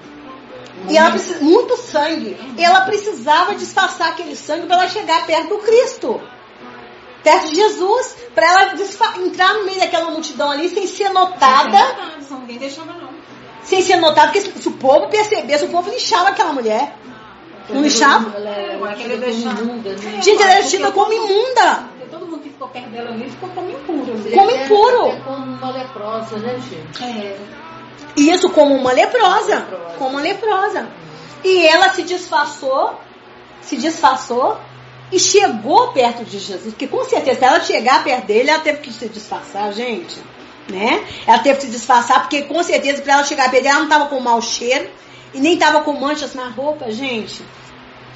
E 0.88 0.96
ela 0.96 1.10
precisa, 1.10 1.44
muito 1.44 1.76
sangue. 1.76 2.38
E 2.56 2.64
ela 2.64 2.82
precisava 2.82 3.56
disfarçar 3.56 4.10
aquele 4.10 4.36
sangue 4.36 4.68
para 4.68 4.76
ela 4.76 4.90
chegar 4.90 5.26
perto 5.26 5.50
do 5.50 5.58
Cristo. 5.58 6.22
Perto 7.24 7.50
de 7.50 7.56
Jesus. 7.56 8.16
Para 8.36 8.46
ela 8.46 8.76
entrar 9.26 9.56
no 9.56 9.66
meio 9.66 9.80
daquela 9.80 10.12
multidão 10.12 10.52
ali 10.52 10.70
sem 10.70 10.86
ser 10.86 11.10
notada. 11.10 11.80
Ninguém 12.30 12.60
deixava 12.60 12.94
não. 12.94 13.10
Sem 13.64 13.82
ser 13.82 13.96
notada, 13.96 14.32
porque 14.32 14.42
se 14.42 14.68
o 14.68 14.74
povo 14.74 15.10
percebesse, 15.10 15.66
o 15.66 15.70
povo 15.70 15.90
lixava 15.90 16.30
aquela 16.30 16.54
mulher. 16.54 16.96
Não 17.70 17.82
né? 20.04 20.22
Gente, 20.22 20.42
ela 20.42 20.54
era 20.54 20.68
tida 20.68 20.92
como 20.92 21.14
imunda. 21.14 21.90
Todo 22.12 22.28
mundo 22.28 22.40
que 22.40 22.50
ficou 22.50 22.68
perto 22.68 22.90
dela 22.90 23.10
ali 23.10 23.30
ficou 23.30 23.50
como 23.50 23.70
impuro. 23.72 24.32
Como 24.34 24.52
impuro. 24.52 25.08
É 25.08 25.20
como 25.22 25.46
uma 25.46 25.72
leprosa, 25.72 26.38
né, 26.38 26.60
gente? 26.60 27.04
É. 27.04 27.38
Isso 28.18 28.50
como 28.50 28.76
uma 28.76 28.92
leprosa. 28.92 29.62
Como 29.98 30.12
uma 30.12 30.22
leprosa. 30.22 30.88
E 31.44 31.66
ela 31.66 31.90
se 31.90 32.04
disfarçou, 32.04 33.00
se 33.62 33.78
disfarçou 33.78 34.58
e 35.12 35.20
chegou 35.20 35.92
perto 35.92 36.24
de 36.24 36.40
Jesus. 36.40 36.74
Porque 36.74 36.88
com 36.88 37.04
certeza, 37.06 37.40
se 37.40 37.46
ela 37.46 37.60
chegar 37.62 38.04
perto 38.04 38.26
dele, 38.26 38.50
ela 38.50 38.60
teve 38.60 38.80
que 38.80 38.92
se 38.92 39.08
disfarçar, 39.10 39.72
gente. 39.74 40.20
Né? 40.70 41.06
Ela 41.26 41.40
teve 41.40 41.58
que 41.58 41.66
se 41.66 41.72
disfarçar, 41.72 42.22
porque 42.22 42.44
com 42.44 42.62
certeza, 42.64 43.02
para 43.02 43.14
ela 43.14 43.24
chegar 43.24 43.50
perto 43.50 43.64
dele, 43.64 43.68
ela 43.70 43.80
não 43.80 43.86
estava 43.86 44.06
com 44.08 44.20
mau 44.20 44.42
cheiro 44.42 44.90
e 45.34 45.40
nem 45.40 45.54
estava 45.54 45.82
com 45.82 45.94
manchas 45.94 46.34
na 46.34 46.48
roupa, 46.50 46.92
gente. 46.92 47.44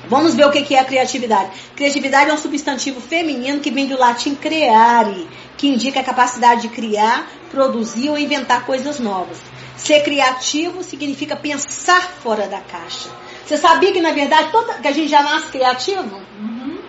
Vamos 0.08 0.36
ver 0.36 0.46
o 0.46 0.52
que 0.52 0.74
é 0.74 0.80
a 0.80 0.86
criatividade. 0.86 1.52
Criatividade 1.76 2.30
é 2.30 2.34
um 2.34 2.38
substantivo 2.38 3.02
feminino 3.02 3.60
que 3.60 3.72
vem 3.72 3.88
do 3.88 3.98
latim 3.98 4.36
creare, 4.36 5.28
que 5.58 5.68
indica 5.68 6.00
a 6.00 6.04
capacidade 6.04 6.62
de 6.62 6.70
criar, 6.70 7.28
produzir 7.52 8.10
ou 8.10 8.18
inventar 8.18 8.66
coisas 8.66 9.00
novas. 9.00 9.38
Ser 9.76 10.04
criativo 10.04 10.84
significa 10.84 11.36
pensar 11.36 12.02
fora 12.24 12.48
da 12.48 12.60
caixa. 12.60 13.10
Você 13.46 13.58
sabia 13.58 13.92
que, 13.92 14.02
na 14.02 14.12
verdade, 14.12 14.50
toda, 14.52 14.76
que 14.76 14.88
a 14.88 14.92
gente 14.92 15.10
já 15.10 15.22
nasce 15.24 15.48
criativo? 15.48 16.22
Uhum. 16.40 16.80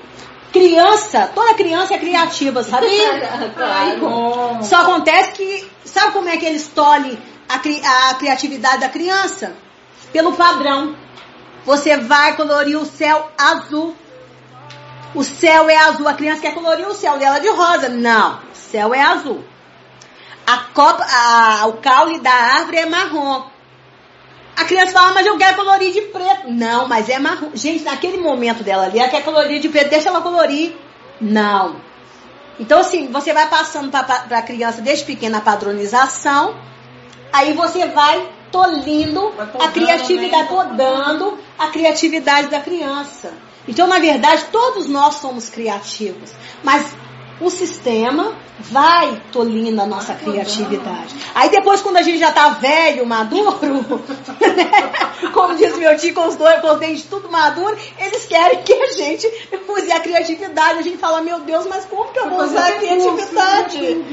Criança, 0.53 1.31
toda 1.35 1.55
criança 1.55 1.95
é 1.95 1.99
criativa, 1.99 2.63
sabia? 2.63 3.21
claro. 3.55 4.65
Só 4.65 4.83
acontece 4.83 5.33
que, 5.33 5.71
sabe 5.85 6.13
como 6.13 6.29
é 6.29 6.37
que 6.37 6.47
eles 6.47 6.69
tolhem 6.69 7.19
a, 7.49 8.11
a 8.11 8.15
criatividade 8.15 8.81
da 8.81 8.89
criança? 8.89 9.55
Pelo 10.12 10.33
padrão. 10.35 10.97
Você 11.65 11.97
vai 11.97 12.35
colorir 12.37 12.79
o 12.79 12.85
céu 12.87 13.31
azul. 13.37 13.95
O 15.15 15.23
céu 15.23 15.69
é 15.69 15.77
azul. 15.77 16.09
A 16.09 16.15
criança 16.15 16.43
quer 16.43 16.55
colorir 16.55 16.87
o 16.87 16.95
céu 16.95 17.19
dela 17.19 17.38
de 17.38 17.49
rosa. 17.49 17.88
Não, 17.88 18.37
o 18.37 18.57
céu 18.57 18.95
é 18.95 19.03
azul. 19.03 19.45
A 20.47 20.57
copa, 20.73 21.05
a, 21.05 21.67
o 21.67 21.75
caule 21.75 22.21
da 22.21 22.33
árvore 22.33 22.79
é 22.79 22.87
marrom. 22.87 23.45
A 24.57 24.65
criança 24.65 24.93
fala, 24.93 25.12
mas 25.12 25.27
eu 25.27 25.37
quero 25.37 25.57
colorir 25.57 25.93
de 25.93 26.00
preto. 26.00 26.50
Não, 26.50 26.88
mas 26.88 27.09
é 27.09 27.19
marrom. 27.19 27.50
Gente, 27.55 27.85
naquele 27.85 28.17
momento 28.17 28.65
dela 28.65 28.87
ali, 28.87 28.99
ela 28.99 29.09
quer 29.09 29.23
colorir 29.23 29.61
de 29.61 29.69
preto, 29.69 29.91
deixa 29.91 30.09
ela 30.09 30.21
colorir. 30.21 30.75
Não. 31.21 31.77
Então, 32.59 32.81
assim, 32.81 33.09
você 33.09 33.33
vai 33.33 33.47
passando 33.49 33.91
para 33.91 34.38
a 34.38 34.43
criança 34.43 34.81
desde 34.81 35.05
pequena 35.05 35.38
a 35.38 35.41
padronização, 35.41 36.57
aí 37.33 37.53
você 37.53 37.87
vai 37.87 38.29
tolindo 38.50 39.33
a 39.59 39.69
criatividade, 39.69 40.49
podando 40.49 41.38
a 41.59 41.69
criatividade 41.69 42.49
da 42.49 42.61
criança. 42.61 43.33
Então, 43.67 43.87
na 43.87 43.99
verdade, 43.99 44.47
todos 44.50 44.88
nós 44.88 45.17
somos 45.17 45.50
criativos, 45.50 46.33
mas 46.64 46.97
o 47.40 47.50
sistema 47.50 48.35
vai 48.59 49.23
tolindo 49.31 49.81
a 49.81 49.87
nossa 49.87 50.14
criatividade. 50.14 51.14
Aí 51.35 51.49
depois, 51.50 51.81
quando 51.81 51.99
a 51.99 52.02
gente 52.02 52.19
já 52.19 52.33
tá 52.33 52.49
velho, 52.50 53.07
maduro, 53.07 54.02
né? 54.40 55.31
como 55.33 55.55
diz 55.55 55.76
meu 55.76 55.97
tio, 55.97 56.14
com 56.14 56.26
os 56.26 56.37
dois, 56.37 56.61
com 56.61 56.73
os 56.73 56.81
dentes 56.81 57.05
tudo 57.05 57.31
maduro, 57.31 57.76
eles 57.99 58.26
querem 58.26 58.62
que 58.62 58.73
a 58.73 58.93
gente 58.93 59.26
use 59.69 59.93
a 59.93 60.00
criatividade. 60.00 60.78
A 60.78 60.83
gente 60.83 60.99
fala, 60.99 61.21
meu 61.21 61.40
Deus, 61.40 61.67
mas 61.67 61.85
como 61.85 62.11
que 62.11 62.19
eu 62.19 62.28
vou 62.28 62.43
usar 62.43 62.69
a 62.69 62.73
criatividade? 62.73 64.05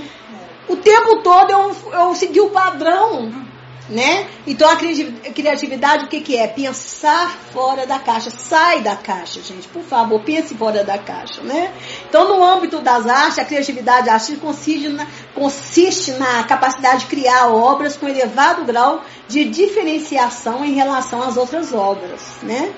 O 0.68 0.75
tempo 0.75 1.22
todo 1.22 1.51
eu, 1.51 1.75
eu 1.94 2.15
segui 2.15 2.42
o 2.42 2.50
padrão 2.50 3.45
né? 3.89 4.27
Então 4.48 4.70
a 4.70 4.75
criatividade 4.75 6.06
o 6.06 6.08
que, 6.08 6.22
que 6.22 6.38
é? 6.38 6.48
Pensar 6.48 7.30
fora 7.51 7.86
da 7.86 8.00
caixa. 8.00 8.30
Sai 8.30 8.82
da 8.82 8.96
caixa, 8.96 9.42
gente. 9.42 9.68
Por 9.68 9.84
favor, 9.84 10.20
pense 10.22 10.56
fora 10.56 10.84
da 10.84 10.98
caixa, 10.98 11.42
né? 11.42 11.72
Então 12.10 12.27
no 12.27 12.44
âmbito 12.44 12.82
das 12.82 13.08
artes, 13.08 13.39
a 13.39 13.46
criatividade 13.46 14.10
artística 14.10 14.46
consiste 14.46 14.89
na, 14.89 15.08
consiste 15.34 16.12
na 16.13 16.44
capacidade 16.44 17.01
de 17.01 17.06
criar 17.08 17.48
obras 17.48 17.96
com 17.96 18.08
elevado 18.08 18.65
grau 18.65 19.04
de 19.27 19.46
diferenciação 19.46 20.63
em 20.65 20.74
relação 20.74 21.22
às 21.22 21.38
outras 21.38 21.74
obras, 21.74 22.22
né? 22.42 22.74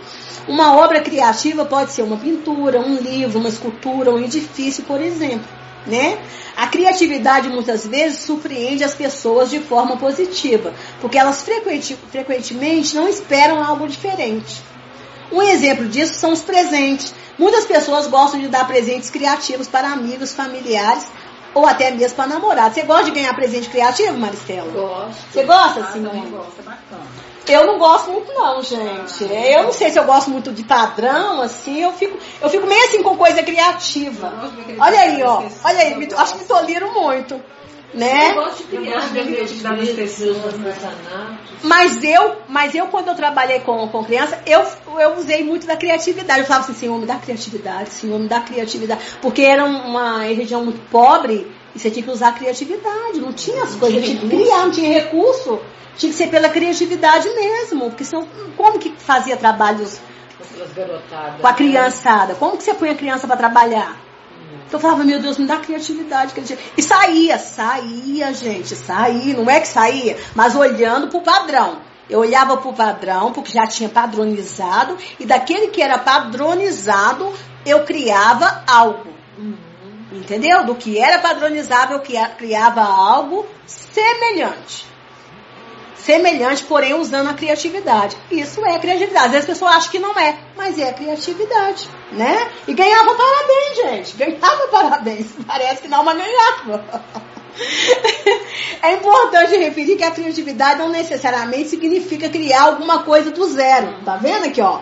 Uma 0.47 0.77
obra 0.77 1.01
criativa 1.01 1.65
pode 1.65 1.91
ser 1.91 2.03
uma 2.03 2.17
pintura, 2.17 2.79
um 2.79 2.95
livro, 2.97 3.39
uma 3.39 3.49
escultura, 3.49 4.11
um 4.11 4.19
edifício, 4.19 4.83
por 4.83 5.01
exemplo 5.01 5.57
né? 5.88 6.20
A 6.56 6.67
criatividade 6.67 7.50
muitas 7.50 7.86
vezes 7.88 8.20
surpreende 8.20 8.84
as 8.84 8.94
pessoas 8.94 9.50
de 9.50 9.60
forma 9.60 9.98
positiva, 9.98 10.74
porque 11.01 11.17
elas 11.17 11.41
frequente, 11.44 11.98
frequentemente 12.12 12.96
não 12.96 13.08
esperam 13.08 13.63
algo 13.63 13.88
diferente. 13.88 14.62
Um 15.32 15.41
exemplo 15.41 15.88
disso 15.88 16.13
são 16.15 16.32
os 16.32 16.41
presentes. 16.41 17.13
Muitas 17.38 17.65
pessoas 17.65 18.08
gostam 18.08 18.39
de 18.39 18.48
dar 18.48 18.65
presentes 18.65 19.10
criativos 19.10 19.67
para 19.67 19.89
amigos, 19.91 20.34
familiares 20.34 21.06
ou 21.53 21.65
até 21.65 21.91
mesmo 21.91 22.15
para 22.15 22.27
namorados. 22.27 22.75
Você 22.75 22.84
gosta 22.84 23.06
de 23.06 23.12
ganhar 23.12 23.34
presente 23.34 23.70
criativo, 23.70 24.17
Maristela? 24.17 24.72
Gosto. 24.72 25.15
Você 25.32 25.44
gosta, 25.44 25.82
Ah, 25.82 25.91
sim? 25.94 26.03
também 26.03 26.29
gosto, 26.29 26.60
é 26.60 26.63
bacana. 26.63 27.01
Eu 27.53 27.65
não 27.65 27.77
gosto 27.79 28.11
muito 28.11 28.33
não, 28.33 28.61
gente. 28.61 29.23
Eu 29.23 29.63
não 29.63 29.71
sei 29.71 29.89
se 29.89 29.97
eu 29.99 30.03
gosto 30.05 30.29
muito 30.29 30.51
de 30.51 30.63
padrão, 30.63 31.41
assim, 31.41 31.81
eu 31.81 31.91
fico, 31.93 32.17
eu 32.41 32.49
fico 32.49 32.65
meio 32.67 32.83
assim 32.85 33.01
com 33.03 33.15
coisa 33.17 33.41
criativa. 33.43 34.31
Olha 34.79 34.99
aí, 34.99 35.23
ó. 35.23 35.43
Olha 35.63 35.79
aí, 35.79 35.95
me- 35.95 36.07
acho 36.15 36.33
que 36.33 36.39
me 36.39 36.45
toliram 36.45 36.93
muito. 36.93 37.39
Né? 37.93 38.31
Eu 38.31 38.35
gosto 38.35 38.63
de 38.67 38.75
Eu 38.75 38.81
criar 38.81 38.95
gosto 38.99 39.13
de 39.13 39.23
meus 39.23 39.89
pessoas, 39.91 40.53
né? 40.55 41.37
Mas 41.63 42.03
eu, 42.03 42.35
mas 42.49 42.75
eu 42.75 42.87
quando 42.87 43.07
eu 43.07 43.15
trabalhei 43.15 43.61
com, 43.61 43.87
com 43.87 44.03
criança, 44.03 44.39
eu, 44.45 44.61
eu 44.99 45.15
usei 45.17 45.43
muito 45.43 45.65
da 45.65 45.75
criatividade. 45.77 46.41
Eu 46.41 46.45
falava 46.45 46.65
assim, 46.65 46.73
Senhor, 46.77 46.99
me 46.99 47.05
dá 47.05 47.15
criatividade, 47.15 47.89
Senhor, 47.91 48.19
me 48.19 48.27
dá 48.27 48.41
criatividade. 48.41 49.01
Porque 49.21 49.41
era 49.41 49.63
uma 49.63 50.19
região 50.19 50.63
muito 50.63 50.81
pobre 50.91 51.49
e 51.77 51.79
você 51.79 51.91
tinha 51.91 52.03
que 52.03 52.10
usar 52.10 52.29
a 52.29 52.31
criatividade. 52.31 53.22
Não 53.22 53.31
tinha 53.31 53.63
as 53.63 53.75
coisas, 53.75 54.03
tinha 54.03 54.17
que 54.17 54.27
criar, 54.27 54.65
não 54.65 54.72
tinha 54.72 54.91
recurso. 54.91 55.60
Tinha 55.96 56.12
que 56.12 56.17
ser 56.17 56.27
pela 56.27 56.50
criatividade 56.50 57.29
mesmo. 57.29 57.89
Porque 57.89 58.03
senão, 58.03 58.27
como 58.57 58.79
que 58.79 58.91
fazia 58.98 59.38
trabalhos 59.38 60.00
com 61.39 61.48
a 61.48 61.53
criançada? 61.53 62.34
Como 62.34 62.57
que 62.57 62.63
você 62.63 62.74
põe 62.74 62.89
a 62.89 62.96
criança 62.96 63.27
para 63.27 63.38
trabalhar? 63.38 63.96
Então 64.65 64.79
eu 64.79 64.79
falava, 64.79 65.03
meu 65.03 65.19
Deus, 65.22 65.38
me 65.38 65.46
dá 65.46 65.57
criatividade. 65.57 66.34
criatividade. 66.34 66.74
E 66.75 66.81
saía, 66.81 67.38
saía, 67.38 68.34
gente, 68.34 68.75
saía. 68.75 69.38
Não 69.38 69.48
é 69.48 69.60
que 69.60 69.67
saía, 69.67 70.17
mas 70.34 70.55
olhando 70.55 71.10
pro 71.10 71.22
padrão. 71.22 71.77
Eu 72.10 72.22
olhava 72.22 72.57
pro 72.57 72.74
padrão, 72.74 73.31
porque 73.31 73.51
já 73.51 73.67
tinha 73.67 73.89
padronizado, 73.89 74.98
e 75.19 75.25
daquele 75.25 75.67
que 75.67 75.81
era 75.81 76.00
padronizado, 76.00 77.31
eu 77.65 77.84
criava 77.84 78.63
algo. 78.65 79.10
Entendeu? 80.17 80.65
Do 80.65 80.75
que 80.75 80.97
era 81.00 81.19
padronizado, 81.19 81.93
eu 81.93 82.00
cria- 82.00 82.29
criava 82.29 82.81
algo 82.81 83.45
semelhante. 83.65 84.86
Semelhante, 85.95 86.63
porém 86.63 86.93
usando 86.93 87.29
a 87.29 87.33
criatividade. 87.33 88.15
Isso 88.31 88.63
é 88.65 88.79
criatividade. 88.79 89.25
Às 89.25 89.31
vezes 89.31 89.50
as 89.50 89.53
pessoas 89.55 89.75
acham 89.75 89.91
que 89.91 90.00
não 90.00 90.17
é, 90.17 90.38
mas 90.55 90.79
é 90.79 90.93
criatividade, 90.93 91.89
né? 92.13 92.50
E 92.67 92.74
ganhava 92.74 93.13
parabéns, 93.13 93.75
gente. 93.75 94.15
Ganhava 94.15 94.67
parabéns. 94.69 95.27
Parece 95.45 95.81
que 95.81 95.88
não, 95.88 96.03
mas 96.03 96.17
ganhava. 96.17 97.03
É 98.83 98.93
importante 98.93 99.57
referir 99.57 99.95
que 99.95 100.03
a 100.03 100.12
criatividade 100.12 100.77
não 100.77 100.89
necessariamente 100.89 101.69
significa 101.69 102.29
criar 102.29 102.62
alguma 102.65 103.01
coisa 103.01 103.31
do 103.31 103.43
zero. 103.51 103.95
Tá 104.05 104.15
vendo 104.15 104.45
aqui, 104.45 104.62
ó? 104.62 104.81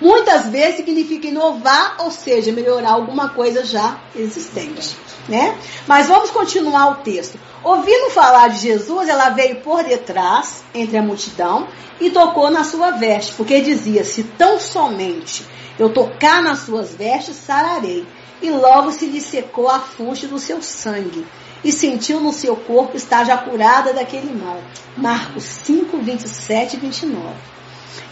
Muitas 0.00 0.48
vezes 0.48 0.76
significa 0.76 1.28
inovar, 1.28 1.96
ou 2.00 2.10
seja, 2.10 2.52
melhorar 2.52 2.92
alguma 2.92 3.28
coisa 3.28 3.64
já 3.64 4.00
existente, 4.14 4.96
né? 5.28 5.56
Mas 5.86 6.08
vamos 6.08 6.30
continuar 6.30 6.90
o 6.90 6.94
texto. 6.96 7.38
Ouvindo 7.62 8.10
falar 8.10 8.48
de 8.48 8.58
Jesus, 8.58 9.08
ela 9.08 9.30
veio 9.30 9.60
por 9.60 9.84
detrás, 9.84 10.64
entre 10.74 10.98
a 10.98 11.02
multidão, 11.02 11.68
e 12.00 12.10
tocou 12.10 12.50
na 12.50 12.64
sua 12.64 12.90
veste, 12.90 13.34
porque 13.34 13.60
dizia: 13.60 14.04
Se 14.04 14.24
tão 14.24 14.58
somente 14.58 15.46
eu 15.78 15.92
tocar 15.92 16.42
nas 16.42 16.60
suas 16.60 16.94
vestes, 16.94 17.36
sararei. 17.36 18.06
E 18.42 18.50
logo 18.50 18.90
se 18.92 19.06
lhe 19.06 19.20
secou 19.20 19.70
a 19.70 19.78
fonte 19.78 20.26
do 20.26 20.38
seu 20.38 20.60
sangue, 20.60 21.24
e 21.62 21.72
sentiu 21.72 22.20
no 22.20 22.32
seu 22.32 22.56
corpo 22.56 22.96
estar 22.96 23.24
já 23.24 23.38
curada 23.38 23.92
daquele 23.92 24.34
mal. 24.34 24.60
Marcos 24.96 25.44
5, 25.44 25.96
27 25.98 26.76
e 26.76 26.80
29. 26.80 27.54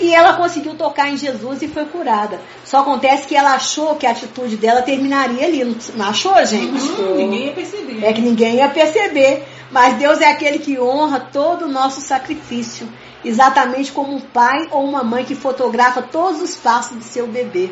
E 0.00 0.14
ela 0.14 0.34
conseguiu 0.34 0.74
tocar 0.74 1.10
em 1.10 1.16
Jesus 1.16 1.62
e 1.62 1.68
foi 1.68 1.84
curada. 1.84 2.40
Só 2.64 2.78
acontece 2.78 3.26
que 3.26 3.36
ela 3.36 3.54
achou 3.54 3.96
que 3.96 4.06
a 4.06 4.10
atitude 4.10 4.56
dela 4.56 4.82
terminaria 4.82 5.44
ali. 5.44 5.64
Não 5.94 6.06
achou, 6.06 6.34
gente? 6.44 6.84
Hum, 7.00 7.14
ninguém 7.16 7.46
ia 7.46 7.52
perceber. 7.52 8.04
É 8.04 8.12
que 8.12 8.20
ninguém 8.20 8.56
ia 8.56 8.68
perceber. 8.68 9.44
Mas 9.70 9.94
Deus 9.96 10.20
é 10.20 10.30
aquele 10.30 10.58
que 10.58 10.78
honra 10.78 11.20
todo 11.32 11.64
o 11.64 11.68
nosso 11.68 12.00
sacrifício. 12.00 12.88
Exatamente 13.24 13.92
como 13.92 14.14
um 14.14 14.20
pai 14.20 14.68
ou 14.70 14.84
uma 14.84 15.02
mãe 15.02 15.24
que 15.24 15.34
fotografa 15.34 16.02
todos 16.02 16.42
os 16.42 16.56
passos 16.56 16.96
do 16.96 17.04
seu 17.04 17.26
bebê. 17.26 17.70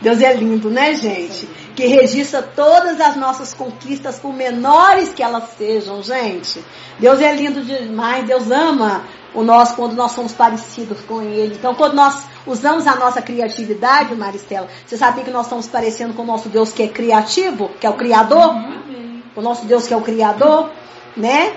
Deus 0.00 0.20
é 0.20 0.32
lindo, 0.34 0.70
né, 0.70 0.94
gente? 0.94 1.48
Que 1.74 1.86
registra 1.86 2.42
todas 2.42 3.00
as 3.00 3.16
nossas 3.16 3.54
conquistas, 3.54 4.18
por 4.18 4.32
menores 4.32 5.12
que 5.12 5.22
elas 5.22 5.44
sejam, 5.56 6.02
gente. 6.02 6.62
Deus 6.98 7.20
é 7.20 7.34
lindo 7.34 7.62
demais, 7.62 8.26
Deus 8.26 8.50
ama 8.50 9.02
o 9.34 9.42
nosso 9.42 9.74
quando 9.74 9.94
nós 9.94 10.12
somos 10.12 10.32
parecidos 10.32 11.00
com 11.00 11.20
Ele. 11.20 11.54
Então, 11.54 11.74
quando 11.74 11.94
nós 11.94 12.24
usamos 12.46 12.86
a 12.86 12.94
nossa 12.94 13.20
criatividade, 13.20 14.14
Maristela, 14.14 14.68
você 14.86 14.96
sabia 14.96 15.24
que 15.24 15.30
nós 15.30 15.46
estamos 15.46 15.66
parecendo 15.66 16.14
com 16.14 16.22
o 16.22 16.26
nosso 16.26 16.48
Deus 16.48 16.72
que 16.72 16.82
é 16.82 16.88
criativo, 16.88 17.70
que 17.80 17.86
é 17.86 17.90
o 17.90 17.94
Criador? 17.94 18.54
Uhum. 18.54 19.22
O 19.34 19.42
nosso 19.42 19.66
Deus 19.66 19.86
que 19.86 19.94
é 19.94 19.96
o 19.96 20.02
Criador, 20.02 20.70
né? 21.16 21.54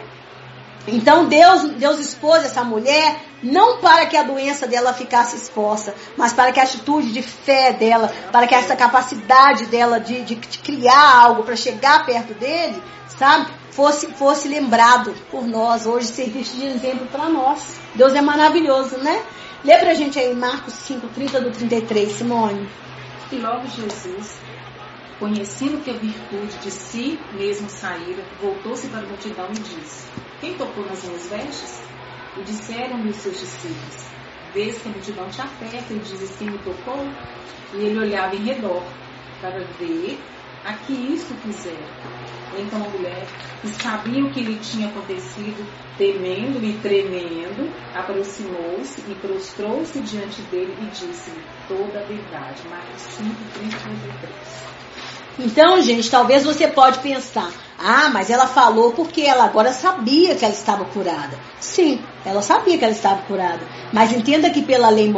Então 0.87 1.25
Deus, 1.25 1.63
Deus 1.71 1.99
expôs 1.99 2.45
essa 2.45 2.63
mulher 2.63 3.21
não 3.43 3.79
para 3.79 4.05
que 4.05 4.15
a 4.15 4.23
doença 4.23 4.65
dela 4.65 4.93
ficasse 4.93 5.35
exposta, 5.35 5.93
mas 6.15 6.33
para 6.33 6.51
que 6.51 6.59
a 6.59 6.63
atitude 6.63 7.11
de 7.11 7.21
fé 7.21 7.73
dela, 7.73 8.11
para 8.31 8.47
que 8.47 8.55
essa 8.55 8.75
capacidade 8.75 9.65
dela 9.65 9.99
de, 9.99 10.23
de, 10.23 10.35
de 10.35 10.59
criar 10.59 11.23
algo 11.23 11.43
para 11.43 11.55
chegar 11.55 12.05
perto 12.05 12.33
dele, 12.33 12.81
sabe, 13.07 13.51
fosse, 13.71 14.07
fosse 14.07 14.47
lembrado 14.47 15.13
por 15.29 15.45
nós, 15.45 15.85
hoje 15.85 16.07
serviço 16.07 16.55
de 16.55 16.65
exemplo 16.65 17.05
para 17.07 17.29
nós. 17.29 17.79
Deus 17.93 18.13
é 18.15 18.21
maravilhoso, 18.21 18.97
né? 18.97 19.21
Lê 19.63 19.77
pra 19.77 19.93
gente 19.93 20.17
aí 20.17 20.33
Marcos 20.33 20.73
5, 20.73 21.07
30 21.09 21.41
do 21.41 21.51
33, 21.51 22.11
Simone. 22.11 22.69
E 23.31 23.35
logo 23.35 23.67
Jesus, 23.67 24.39
conhecendo 25.19 25.83
que 25.83 25.89
a 25.89 25.93
virtude 25.93 26.57
de 26.61 26.71
si 26.71 27.19
mesmo 27.33 27.69
saíra, 27.69 28.23
voltou-se 28.41 28.87
para 28.87 29.01
a 29.01 29.05
multidão 29.05 29.47
e 29.49 29.59
disse: 29.59 30.05
Quem 30.39 30.55
tocou 30.55 30.85
nas 30.85 31.03
minhas 31.03 31.27
vestes? 31.29 31.81
E 32.37 32.43
disseram-lhe 32.43 33.09
os 33.09 33.17
seus 33.17 33.39
discípulos: 33.39 34.05
Vês 34.53 34.77
que 34.81 34.87
a 34.87 34.91
multidão 34.91 35.27
te 35.29 35.41
aperta 35.41 35.93
e 35.93 35.99
dizes 35.99 36.37
quem 36.37 36.51
me 36.51 36.59
tocou? 36.59 37.07
E 37.73 37.77
ele 37.77 37.97
olhava 37.97 38.35
em 38.35 38.43
redor 38.43 38.83
para 39.41 39.63
ver 39.79 40.19
a 40.63 40.73
que 40.73 40.93
isto 40.93 41.33
fizeram. 41.35 41.87
Então 42.55 42.83
a 42.83 42.89
mulher, 42.89 43.25
que 43.61 43.67
sabia 43.69 44.23
o 44.23 44.31
que 44.31 44.41
lhe 44.41 44.57
tinha 44.59 44.89
acontecido, 44.89 45.65
temendo 45.97 46.63
e 46.63 46.73
tremendo, 46.77 47.73
aproximou-se 47.93 49.01
e 49.09 49.15
prostrou-se 49.15 49.99
diante 50.01 50.41
dele 50.43 50.75
e 50.81 50.85
disse-lhe 50.85 51.43
toda 51.67 51.99
a 51.99 52.03
verdade. 52.03 52.67
Marcos 52.67 53.01
5, 53.01 53.29
33. 53.55 54.76
Então, 55.39 55.81
gente, 55.81 56.09
talvez 56.09 56.43
você 56.43 56.67
pode 56.67 56.99
pensar, 56.99 57.51
ah, 57.77 58.09
mas 58.11 58.29
ela 58.29 58.47
falou 58.47 58.91
porque 58.91 59.21
ela 59.21 59.45
agora 59.45 59.71
sabia 59.71 60.35
que 60.35 60.43
ela 60.43 60.53
estava 60.53 60.85
curada. 60.85 61.37
Sim, 61.59 62.01
ela 62.25 62.41
sabia 62.41 62.77
que 62.77 62.83
ela 62.83 62.93
estava 62.93 63.21
curada. 63.23 63.61
Mas 63.93 64.11
entenda 64.11 64.49
que 64.49 64.63
pela 64.63 64.89
lei 64.89 65.13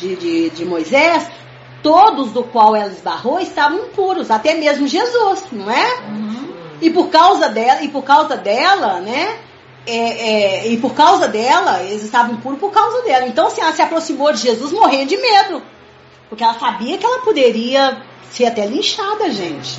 de, 0.00 0.16
de, 0.16 0.50
de 0.50 0.64
Moisés, 0.64 1.26
todos 1.82 2.32
do 2.32 2.42
qual 2.42 2.74
ela 2.74 2.90
esbarrou 2.90 3.38
estavam 3.38 3.78
impuros, 3.78 4.30
até 4.30 4.54
mesmo 4.54 4.88
Jesus, 4.88 5.44
não 5.52 5.70
é? 5.70 6.00
Uhum. 6.08 6.54
E 6.80 6.90
por 6.90 7.08
causa 7.08 7.48
dela, 7.48 7.82
e 7.82 7.88
por 7.88 8.02
causa 8.02 8.36
dela, 8.36 9.00
né? 9.00 9.38
É, 9.86 9.96
é, 9.96 10.68
e 10.68 10.78
por 10.78 10.94
causa 10.94 11.28
dela, 11.28 11.82
eles 11.82 12.02
estavam 12.02 12.34
impuros 12.34 12.58
por 12.58 12.70
causa 12.70 13.02
dela. 13.02 13.26
Então, 13.26 13.46
assim, 13.46 13.60
ela 13.60 13.72
se 13.72 13.82
aproximou 13.82 14.32
de 14.32 14.40
Jesus 14.40 14.72
morrendo 14.72 15.10
de 15.10 15.16
medo. 15.16 15.62
Porque 16.28 16.42
ela 16.42 16.58
sabia 16.58 16.98
que 16.98 17.04
ela 17.06 17.20
poderia 17.20 18.02
ser 18.30 18.46
até 18.46 18.66
linchada, 18.66 19.30
gente. 19.30 19.78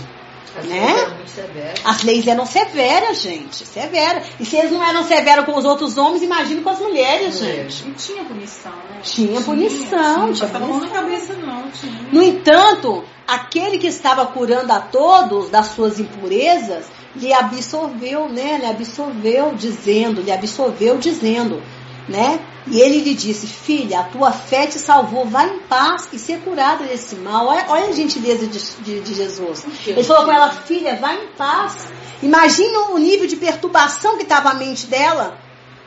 As 0.57 0.65
Né? 0.65 0.79
coisas 0.79 1.01
eram 1.03 1.15
muito 1.15 1.29
severas. 1.31 1.81
As 1.83 2.03
leis 2.03 2.27
eram 2.27 2.45
severas, 2.45 3.21
gente. 3.21 3.65
Severas. 3.67 4.25
E 4.39 4.45
se 4.45 4.55
eles 4.55 4.71
não 4.71 4.81
eram 4.81 5.03
severos 5.03 5.43
com 5.45 5.57
os 5.57 5.65
outros 5.65 5.97
homens, 5.97 6.23
imagine 6.23 6.61
com 6.61 6.69
as 6.69 6.79
mulheres, 6.79 7.41
Mulheres. 7.41 7.73
gente. 7.73 7.89
E 7.89 7.91
tinha 7.93 8.23
punição, 8.23 8.71
né? 8.71 8.99
Tinha 9.03 9.41
punição, 9.41 10.31
tinha 10.33 10.47
Passava 10.47 10.63
a 10.63 10.67
mão 10.67 10.79
na 10.79 10.87
cabeça, 10.87 11.33
não. 11.33 11.69
Tinha. 11.71 12.07
No 12.09 12.23
entanto, 12.23 13.03
aquele 13.27 13.77
que 13.77 13.87
estava 13.87 14.25
curando 14.27 14.71
a 14.71 14.79
todos 14.79 15.49
das 15.49 15.67
suas 15.67 15.99
impurezas, 15.99 16.85
lhe 17.17 17.33
absorveu, 17.33 18.29
né? 18.29 18.57
Lhe 18.57 18.65
absorveu 18.65 19.53
dizendo, 19.55 20.21
lhe 20.21 20.31
absorveu 20.31 20.97
dizendo, 20.97 21.61
né? 22.07 22.39
E 22.67 22.79
ele 22.81 22.99
lhe 23.01 23.13
disse, 23.13 23.45
filha, 23.47 23.99
a 23.99 24.03
tua 24.03 24.31
fé 24.31 24.65
te 24.67 24.79
salvou, 24.79 25.25
vai 25.25 25.47
em 25.49 25.59
paz 25.59 26.07
e 26.11 26.17
ser 26.19 26.39
curada 26.39 26.83
desse 26.85 27.15
mal. 27.15 27.47
Olha, 27.47 27.65
olha 27.69 27.85
a 27.89 27.91
gentileza 27.91 28.47
de, 28.47 28.59
de- 28.83 29.01
de 29.01 29.13
Jesus. 29.13 29.65
Ele 29.85 30.03
falou 30.03 30.25
com 30.25 30.31
ela, 30.31 30.49
filha, 30.49 30.95
vai 30.95 31.15
em 31.23 31.27
paz. 31.37 31.87
Imagina 32.23 32.91
o 32.91 32.97
nível 32.97 33.27
de 33.27 33.35
perturbação 33.35 34.17
que 34.17 34.23
estava 34.23 34.49
a 34.49 34.53
mente 34.55 34.87
dela. 34.87 35.37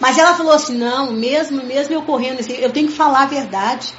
Mas 0.01 0.17
ela 0.17 0.35
falou 0.35 0.53
assim, 0.53 0.77
não, 0.77 1.13
mesmo, 1.13 1.65
mesmo 1.65 1.95
eu 1.95 2.03
correndo, 2.03 2.39
assim, 2.41 2.55
eu 2.55 2.71
tenho 2.71 2.87
que 2.89 2.95
falar 2.95 3.23
a 3.23 3.27
verdade. 3.27 3.93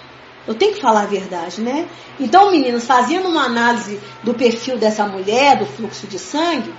Eu 0.48 0.56
tenho 0.56 0.74
que 0.74 0.82
falar 0.82 1.02
a 1.02 1.06
verdade, 1.06 1.60
né? 1.62 1.86
Então, 2.20 2.50
meninos, 2.50 2.86
fazendo 2.86 3.28
uma 3.28 3.44
análise 3.44 4.00
do 4.24 4.34
perfil 4.34 4.78
dessa 4.78 5.06
mulher, 5.06 5.58
do 5.58 5.66
fluxo 5.66 6.08
de 6.08 6.18
sangue, 6.18 6.74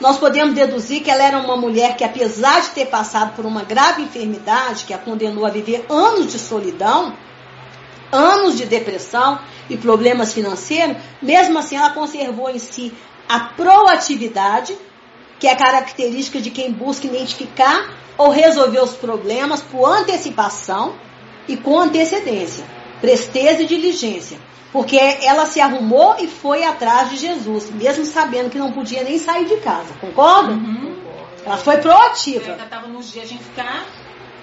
nós 0.00 0.18
podemos 0.18 0.54
deduzir 0.54 1.02
que 1.02 1.10
ela 1.10 1.24
era 1.24 1.38
uma 1.38 1.56
mulher 1.56 1.96
que, 1.96 2.04
apesar 2.04 2.60
de 2.60 2.70
ter 2.70 2.86
passado 2.86 3.34
por 3.34 3.46
uma 3.46 3.62
grave 3.62 4.02
enfermidade 4.02 4.84
que 4.84 4.92
a 4.92 4.98
condenou 4.98 5.46
a 5.46 5.50
viver 5.50 5.86
anos 5.88 6.30
de 6.30 6.38
solidão, 6.38 7.14
anos 8.12 8.56
de 8.56 8.66
depressão 8.66 9.38
e 9.70 9.76
problemas 9.76 10.34
financeiros, 10.34 10.96
mesmo 11.20 11.58
assim 11.58 11.76
ela 11.76 11.90
conservou 11.90 12.50
em 12.50 12.58
si 12.58 12.92
a 13.28 13.40
proatividade, 13.40 14.76
que 15.40 15.48
é 15.48 15.54
característica 15.54 16.40
de 16.40 16.50
quem 16.50 16.72
busca 16.72 17.06
identificar 17.06 17.94
ou 18.18 18.30
resolver 18.30 18.80
os 18.80 18.92
problemas 18.92 19.62
por 19.62 19.86
antecipação 19.86 20.94
e 21.48 21.56
com 21.56 21.78
antecedência, 21.78 22.64
presteza 23.00 23.62
e 23.62 23.66
diligência. 23.66 24.38
Porque 24.72 24.98
ela 25.22 25.46
se 25.46 25.60
arrumou 25.60 26.16
e 26.18 26.26
foi 26.26 26.64
atrás 26.64 27.10
de 27.10 27.16
Jesus, 27.16 27.70
mesmo 27.70 28.04
sabendo 28.04 28.50
que 28.50 28.58
não 28.58 28.72
podia 28.72 29.02
nem 29.02 29.18
sair 29.18 29.46
de 29.46 29.56
casa. 29.58 29.94
Concorda? 30.00 30.52
Uhum. 30.52 30.96
Ela 31.44 31.56
foi 31.56 31.76
proativa. 31.78 32.50
Ainda 32.50 32.64
estava 32.64 32.88
nos 32.88 33.10
dias 33.10 33.28
de 33.28 33.34
a 33.34 33.38
gente 33.38 33.48
ficar 33.48 33.86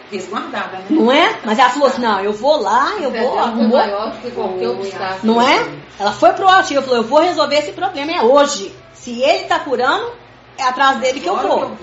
resguardada, 0.09 0.77
né? 0.77 0.85
Não 0.89 1.11
é? 1.11 1.39
Mas 1.43 1.59
ela 1.59 1.69
falou 1.69 1.87
assim: 1.87 2.01
não, 2.01 2.19
eu 2.21 2.33
vou 2.33 2.61
lá, 2.61 2.93
eu 2.99 3.11
vou, 3.11 3.31
foi 3.31 3.39
arrumou. 3.39 3.77
maior 3.77 4.11
do 4.11 4.17
que 4.19 4.31
qualquer 4.31 4.69
obstáculo. 4.69 5.33
Não 5.33 5.41
é? 5.41 5.67
Ela 5.99 6.11
foi 6.11 6.33
proativa, 6.33 6.81
falou: 6.81 6.97
eu 6.97 7.03
vou 7.03 7.19
resolver 7.19 7.55
esse 7.55 7.71
problema, 7.73 8.11
é 8.11 8.21
hoje. 8.21 8.73
Se 8.93 9.21
ele 9.21 9.45
tá 9.45 9.59
curando, 9.59 10.11
é 10.57 10.63
atrás 10.63 10.99
dele 10.99 11.19
que 11.19 11.27
eu 11.27 11.35
vou. 11.35 11.75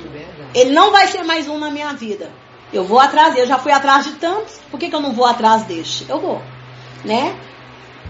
Ele 0.55 0.71
não 0.71 0.91
vai 0.91 1.07
ser 1.07 1.23
mais 1.23 1.49
um 1.49 1.59
na 1.59 1.71
minha 1.71 1.93
vida. 1.93 2.31
Eu 2.73 2.85
vou 2.85 2.99
atrás 2.99 3.35
dele. 3.35 3.43
Eu 3.43 3.49
já 3.49 3.59
fui 3.59 3.73
atrás 3.73 4.05
de 4.05 4.13
tantos. 4.13 4.59
Por 4.71 4.81
que, 4.81 4.89
que 4.89 4.95
eu 4.95 5.01
não 5.01 5.13
vou 5.13 5.27
atrás 5.27 5.65
deste? 5.65 6.07
Eu 6.09 6.19
vou. 6.19 6.41
Né? 7.05 7.37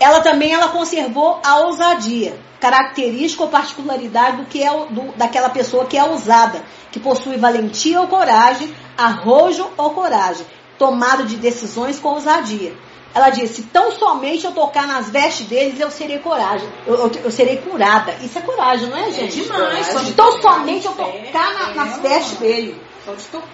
Ela 0.01 0.21
também 0.21 0.53
ela 0.53 0.69
conservou 0.69 1.39
a 1.45 1.59
ousadia, 1.61 2.35
característica 2.59 3.43
ou 3.45 3.51
particularidade 3.51 4.39
do 4.39 4.45
que 4.47 4.63
é 4.63 4.71
do- 4.71 5.13
daquela 5.17 5.51
pessoa 5.51 5.85
que 5.85 5.97
é 5.97 6.03
ousada, 6.03 6.65
que 6.91 6.99
possui 6.99 7.37
valentia 7.37 8.01
ou 8.01 8.07
coragem, 8.09 8.75
arrojo 8.97 9.71
ou 9.77 9.91
coragem, 9.91 10.47
tomada 10.79 11.23
de 11.25 11.37
decisões 11.37 11.99
com 11.99 12.09
ousadia. 12.15 12.73
Ela 13.15 13.29
disse: 13.29 13.63
tão 13.65 13.91
somente 13.93 14.45
eu 14.47 14.53
tocar 14.53 14.87
nas 14.87 15.11
vestes 15.11 15.47
deles, 15.47 15.79
eu 15.79 15.91
serei 15.91 16.19
coragem, 16.21 16.67
eu, 16.87 16.95
eu- 16.95 17.13
eu 17.25 17.31
serei 17.31 17.57
curada. 17.59 18.15
Isso 18.23 18.39
é 18.39 18.41
coragem, 18.43 18.89
não 18.89 18.97
é, 18.97 19.09
É 19.09 19.13
gente? 19.13 19.43
demais. 19.43 19.87
só 19.89 19.99
de 19.99 20.11
Então 20.11 20.31
tocar 20.41 20.55
somente 20.55 20.87
eu 20.87 20.93
tocar 20.93 21.53
na- 21.55 21.71
é, 21.71 21.75
nas 21.75 21.99
vestes 21.99 22.39
dele. 22.39 22.81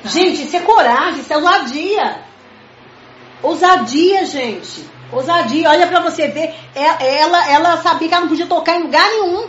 Gente, 0.05 0.43
isso 0.45 0.57
é 0.57 0.61
coragem, 0.61 1.21
isso 1.21 1.33
é 1.33 1.37
ousadia. 1.37 2.21
Ousadia, 3.43 4.25
gente. 4.27 4.85
Ousadia. 5.13 5.69
Olha 5.71 5.87
pra 5.87 6.01
você 6.01 6.29
ver. 6.29 6.55
É- 6.75 7.19
Ela, 7.21 7.51
ela 7.51 7.77
sabia 7.79 8.09
que 8.09 8.15
ela 8.15 8.23
não 8.23 8.29
podia 8.29 8.47
tocar 8.47 8.77
em 8.79 8.83
lugar 8.85 9.05
nenhum. 9.09 9.49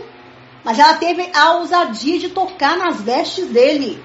Mas 0.64 0.78
ela 0.78 0.94
teve 0.94 1.30
a 1.34 1.52
ousadia 1.54 2.18
de 2.18 2.28
tocar 2.30 2.76
nas 2.76 3.00
vestes 3.00 3.46
dele. 3.46 4.02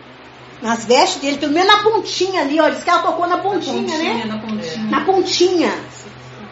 Nas 0.62 0.86
vestes 0.86 1.20
dele, 1.22 1.38
pelo 1.38 1.52
menos 1.52 1.68
na 1.76 1.84
pontinha 1.84 2.42
ali, 2.42 2.60
ó. 2.60 2.70
Diz 2.70 2.84
que 2.84 2.90
ela 2.90 3.02
tocou 3.02 3.28
na 3.28 3.38
Na 3.38 3.44
pontinha, 3.44 3.98
né? 3.98 4.26
Na 4.26 4.38
pontinha. 4.40 4.84
Na 4.90 5.02
pontinha, 5.02 5.74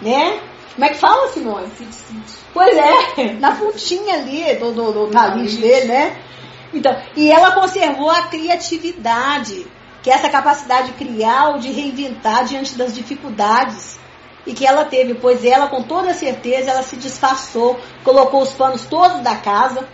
né? 0.02 0.40
Como 0.76 0.86
é 0.86 0.90
que 0.90 0.98
fala, 0.98 1.28
Simone? 1.30 1.68
Fit. 1.70 1.90
Pois 2.54 2.76
é, 2.76 3.34
na 3.40 3.56
pontinha 3.56 4.16
ali 4.16 4.56
do, 4.56 4.72
do, 4.74 4.92
do 4.92 5.08
talis 5.08 5.56
dele, 5.58 5.86
né? 5.88 6.18
Então, 6.74 6.96
e 7.16 7.30
ela 7.32 7.52
conservou 7.52 8.10
a 8.10 8.24
criatividade, 8.24 9.66
que 10.02 10.10
é 10.10 10.14
essa 10.14 10.30
capacidade 10.30 10.88
de 10.88 10.94
criar 10.94 11.50
ou 11.50 11.60
de 11.60 11.70
reinventar 11.72 12.46
diante 12.46 12.76
das 12.76 12.94
dificuldades. 12.96 14.00
E 14.46 14.54
que 14.54 14.66
ela 14.66 14.86
teve, 14.86 15.14
pois 15.14 15.46
ela, 15.46 15.68
com 15.68 15.84
toda 15.84 16.14
certeza, 16.14 16.72
ela 16.72 16.84
se 16.84 16.96
disfarçou, 16.96 17.80
colocou 18.04 18.42
os 18.42 18.54
panos 18.54 18.86
todos 18.86 19.20
da 19.20 19.36
casa, 19.36 19.88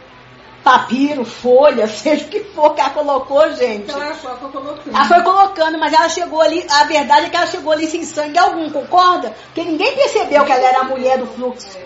papiro, 0.63 1.23
folha, 1.23 1.87
seja 1.89 2.25
o 2.25 2.27
que 2.27 2.41
for 2.45 2.73
que 2.73 2.81
ela 2.81 2.89
colocou, 2.91 3.51
gente. 3.53 3.83
Então 3.83 4.01
ela 4.01 4.13
só 4.15 4.35
foi 4.35 4.49
colocando. 4.51 4.95
Ela 4.95 5.05
foi 5.05 5.21
colocando, 5.21 5.79
mas 5.79 5.93
ela 5.93 6.09
chegou 6.09 6.41
ali, 6.41 6.65
a 6.69 6.83
verdade 6.85 7.27
é 7.27 7.29
que 7.29 7.35
ela 7.35 7.47
chegou 7.47 7.71
ali 7.71 7.87
sem 7.87 8.03
sangue 8.03 8.37
algum, 8.37 8.69
concorda? 8.69 9.33
Porque 9.45 9.63
ninguém 9.63 9.95
percebeu 9.95 10.43
que 10.45 10.51
ela 10.51 10.67
era 10.67 10.79
a 10.79 10.83
mulher 10.83 11.17
do 11.17 11.27
fluxo. 11.27 11.77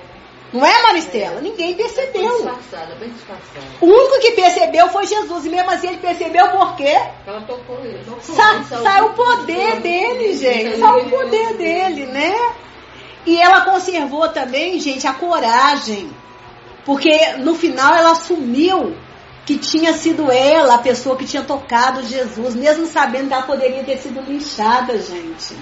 Não 0.54 0.66
é, 0.66 0.82
Maristela? 0.84 1.40
Ninguém 1.40 1.76
Bem 1.76 1.76
percebeu. 1.76 2.36
disfarçada, 2.36 2.96
bem 2.96 3.10
disfarçada. 3.10 3.66
O 3.80 3.86
único 3.86 4.20
que 4.20 4.32
percebeu 4.32 4.90
foi 4.90 5.08
Jesus, 5.08 5.46
e 5.46 5.50
mesmo 5.50 5.72
assim 5.72 5.88
ele 5.88 5.98
percebeu 5.98 6.50
por 6.50 6.76
quê? 6.76 7.00
Ela 7.26 7.42
tocou 7.42 7.80
ele. 7.84 8.04
Sa 8.22 8.64
saiu 8.64 9.06
o 9.06 9.14
poder 9.14 9.80
dele, 9.80 10.36
gente. 10.36 10.80
Saiu 10.80 11.06
o 11.06 11.10
poder 11.10 11.54
dele, 11.56 12.06
né? 12.08 12.36
E 13.26 13.42
ela 13.42 13.62
conservou 13.62 14.28
também, 14.30 14.80
gente, 14.80 15.08
a 15.08 15.14
coragem. 15.14 16.12
Porque 16.84 17.34
no 17.38 17.56
final 17.56 17.96
ela 17.96 18.12
assumiu 18.12 18.96
que 19.46 19.58
tinha 19.58 19.94
sido 19.94 20.32
ela 20.32 20.76
a 20.76 20.80
pessoa 20.80 21.16
que 21.16 21.26
tinha 21.26 21.44
tocado 21.44 22.04
Jesus, 22.04 22.56
mesmo 22.56 22.86
sabendo 22.88 23.28
que 23.28 23.34
ela 23.34 23.44
poderia 23.44 23.84
ter 23.84 23.98
sido 24.00 24.22
linchada, 24.22 24.98
gente. 24.98 25.56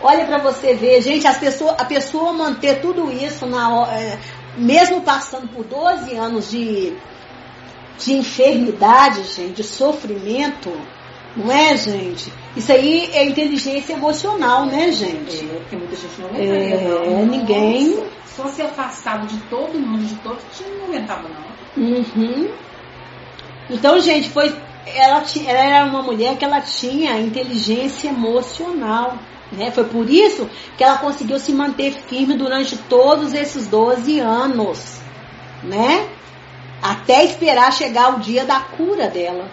Olha 0.00 0.24
para 0.26 0.38
você 0.38 0.74
ver, 0.74 1.00
gente, 1.02 1.26
as 1.26 1.38
pessoas, 1.38 1.74
a 1.78 1.84
pessoa 1.84 2.32
manter 2.32 2.80
tudo 2.80 3.10
isso, 3.10 3.46
na, 3.46 3.88
é, 3.92 4.18
mesmo 4.56 5.00
passando 5.02 5.48
por 5.48 5.64
12 5.64 6.14
anos 6.16 6.50
de, 6.50 6.96
de 7.98 8.12
enfermidade, 8.12 9.24
gente, 9.24 9.54
de 9.54 9.64
sofrimento, 9.64 10.72
não 11.36 11.50
é, 11.50 11.76
gente? 11.76 12.32
Isso 12.56 12.70
aí 12.72 13.10
é 13.12 13.24
inteligência 13.24 13.92
emocional, 13.94 14.66
né, 14.66 14.92
gente? 14.92 15.44
É, 15.50 15.54
porque 15.58 15.76
muita 15.76 15.96
gente 15.96 16.20
não 16.20 16.28
É, 16.30 16.72
aguentaria, 16.72 17.10
não. 17.10 17.26
ninguém- 17.26 17.96
Nossa, 17.96 18.18
Só 18.36 18.46
se 18.46 18.62
afastado 18.62 19.26
de 19.26 19.36
todo 19.50 19.76
mundo, 19.80 20.04
de 20.04 20.14
todo, 20.16 20.38
não 20.78 20.84
aguentava, 20.86 21.28
não. 21.28 21.82
Uhum. 21.84 22.48
Então, 23.68 23.98
gente, 24.00 24.30
foi. 24.30 24.54
Ela, 24.86 25.22
ela 25.46 25.58
era 25.58 25.84
uma 25.86 26.02
mulher 26.02 26.36
que 26.38 26.44
ela 26.44 26.60
tinha 26.60 27.18
inteligência 27.20 28.08
emocional. 28.08 29.18
Né? 29.52 29.70
Foi 29.70 29.84
por 29.84 30.08
isso 30.08 30.48
que 30.76 30.84
ela 30.84 30.98
conseguiu 30.98 31.38
se 31.38 31.52
manter 31.52 31.92
firme 31.92 32.34
durante 32.34 32.76
todos 32.76 33.32
esses 33.32 33.66
12 33.66 34.20
anos. 34.20 35.00
Né? 35.62 36.08
Até 36.82 37.24
esperar 37.24 37.72
chegar 37.72 38.16
o 38.16 38.20
dia 38.20 38.44
da 38.44 38.60
cura 38.60 39.08
dela. 39.08 39.50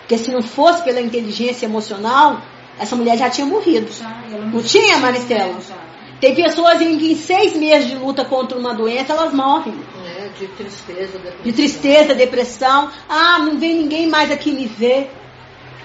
Porque 0.00 0.18
se 0.18 0.30
não 0.30 0.42
fosse 0.42 0.82
pela 0.82 1.00
inteligência 1.00 1.66
emocional, 1.66 2.40
essa 2.78 2.94
mulher 2.94 3.16
já 3.16 3.30
tinha 3.30 3.46
morrido. 3.46 3.90
Já, 3.92 4.22
ela 4.30 4.46
Não 4.46 4.62
tinha, 4.62 4.98
Maristela? 4.98 5.60
Já. 5.60 5.86
Tem 6.20 6.34
pessoas 6.34 6.80
em 6.80 6.96
que 6.98 7.12
em 7.12 7.14
seis 7.14 7.54
meses 7.56 7.90
de 7.90 7.96
luta 7.96 8.24
contra 8.24 8.58
uma 8.58 8.74
doença 8.74 9.12
elas 9.12 9.34
morrem. 9.34 9.74
Né? 9.74 10.30
De 10.38 10.46
tristeza, 10.48 11.18
depressão. 11.18 11.42
de 11.44 11.52
tristeza, 11.52 12.14
depressão. 12.14 12.90
Ah, 13.08 13.38
não 13.38 13.58
vem 13.58 13.74
ninguém 13.74 14.08
mais 14.08 14.30
aqui 14.30 14.50
me 14.50 14.66
ver. 14.66 15.10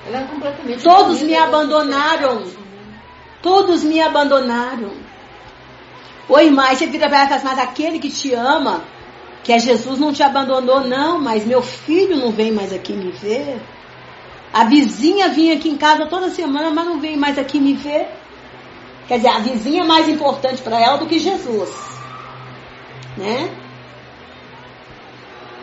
Ela 0.07 0.21
é 0.21 0.23
completamente 0.23 0.83
Todos 0.83 1.21
me 1.21 1.33
da 1.33 1.43
abandonaram. 1.43 2.43
Todos 3.41 3.83
me 3.83 4.01
abandonaram. 4.01 4.91
Oi, 6.29 6.45
irmã, 6.45 6.73
você 6.73 6.85
vira 6.85 7.09
para 7.09 7.41
mas 7.43 7.59
aquele 7.59 7.99
que 7.99 8.09
te 8.09 8.33
ama, 8.33 8.83
que 9.43 9.51
é 9.51 9.59
Jesus, 9.59 9.99
não 9.99 10.13
te 10.13 10.23
abandonou, 10.23 10.81
não, 10.81 11.19
mas 11.19 11.45
meu 11.45 11.61
filho 11.61 12.15
não 12.17 12.31
vem 12.31 12.51
mais 12.51 12.71
aqui 12.71 12.93
me 12.93 13.11
ver. 13.11 13.59
A 14.53 14.65
vizinha 14.65 15.29
vinha 15.29 15.55
aqui 15.55 15.69
em 15.69 15.77
casa 15.77 16.05
toda 16.05 16.29
semana, 16.29 16.69
mas 16.71 16.85
não 16.85 16.99
vem 16.99 17.17
mais 17.17 17.37
aqui 17.37 17.59
me 17.59 17.73
ver. 17.73 18.07
Quer 19.07 19.17
dizer, 19.17 19.29
a 19.29 19.39
vizinha 19.39 19.83
é 19.83 19.85
mais 19.85 20.07
importante 20.07 20.61
para 20.61 20.79
ela 20.79 20.97
do 20.97 21.05
que 21.05 21.19
Jesus. 21.19 21.69
Né? 23.17 23.49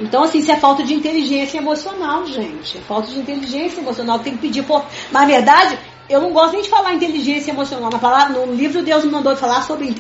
Então, 0.01 0.23
assim, 0.25 0.39
isso 0.39 0.53
é 0.53 0.57
falta 0.57 0.83
de 0.83 0.95
inteligência 0.95 1.59
emocional, 1.59 2.27
gente. 2.27 2.79
É 2.79 2.81
falta 2.81 3.09
de 3.09 3.19
inteligência 3.19 3.81
emocional. 3.81 4.19
Tem 4.21 4.35
que 4.35 4.41
pedir 4.41 4.63
por. 4.63 4.85
Na 5.11 5.25
verdade, 5.25 5.79
eu 6.09 6.21
não 6.21 6.33
gosto 6.33 6.55
nem 6.55 6.63
de 6.63 6.69
falar 6.69 6.95
inteligência 6.95 7.51
emocional. 7.51 7.91
Na 7.91 7.99
palavra, 7.99 8.39
no 8.39 8.55
livro, 8.55 8.83
Deus 8.83 9.05
me 9.05 9.11
mandou 9.11 9.37
falar 9.37 9.63
sobre 9.63 9.95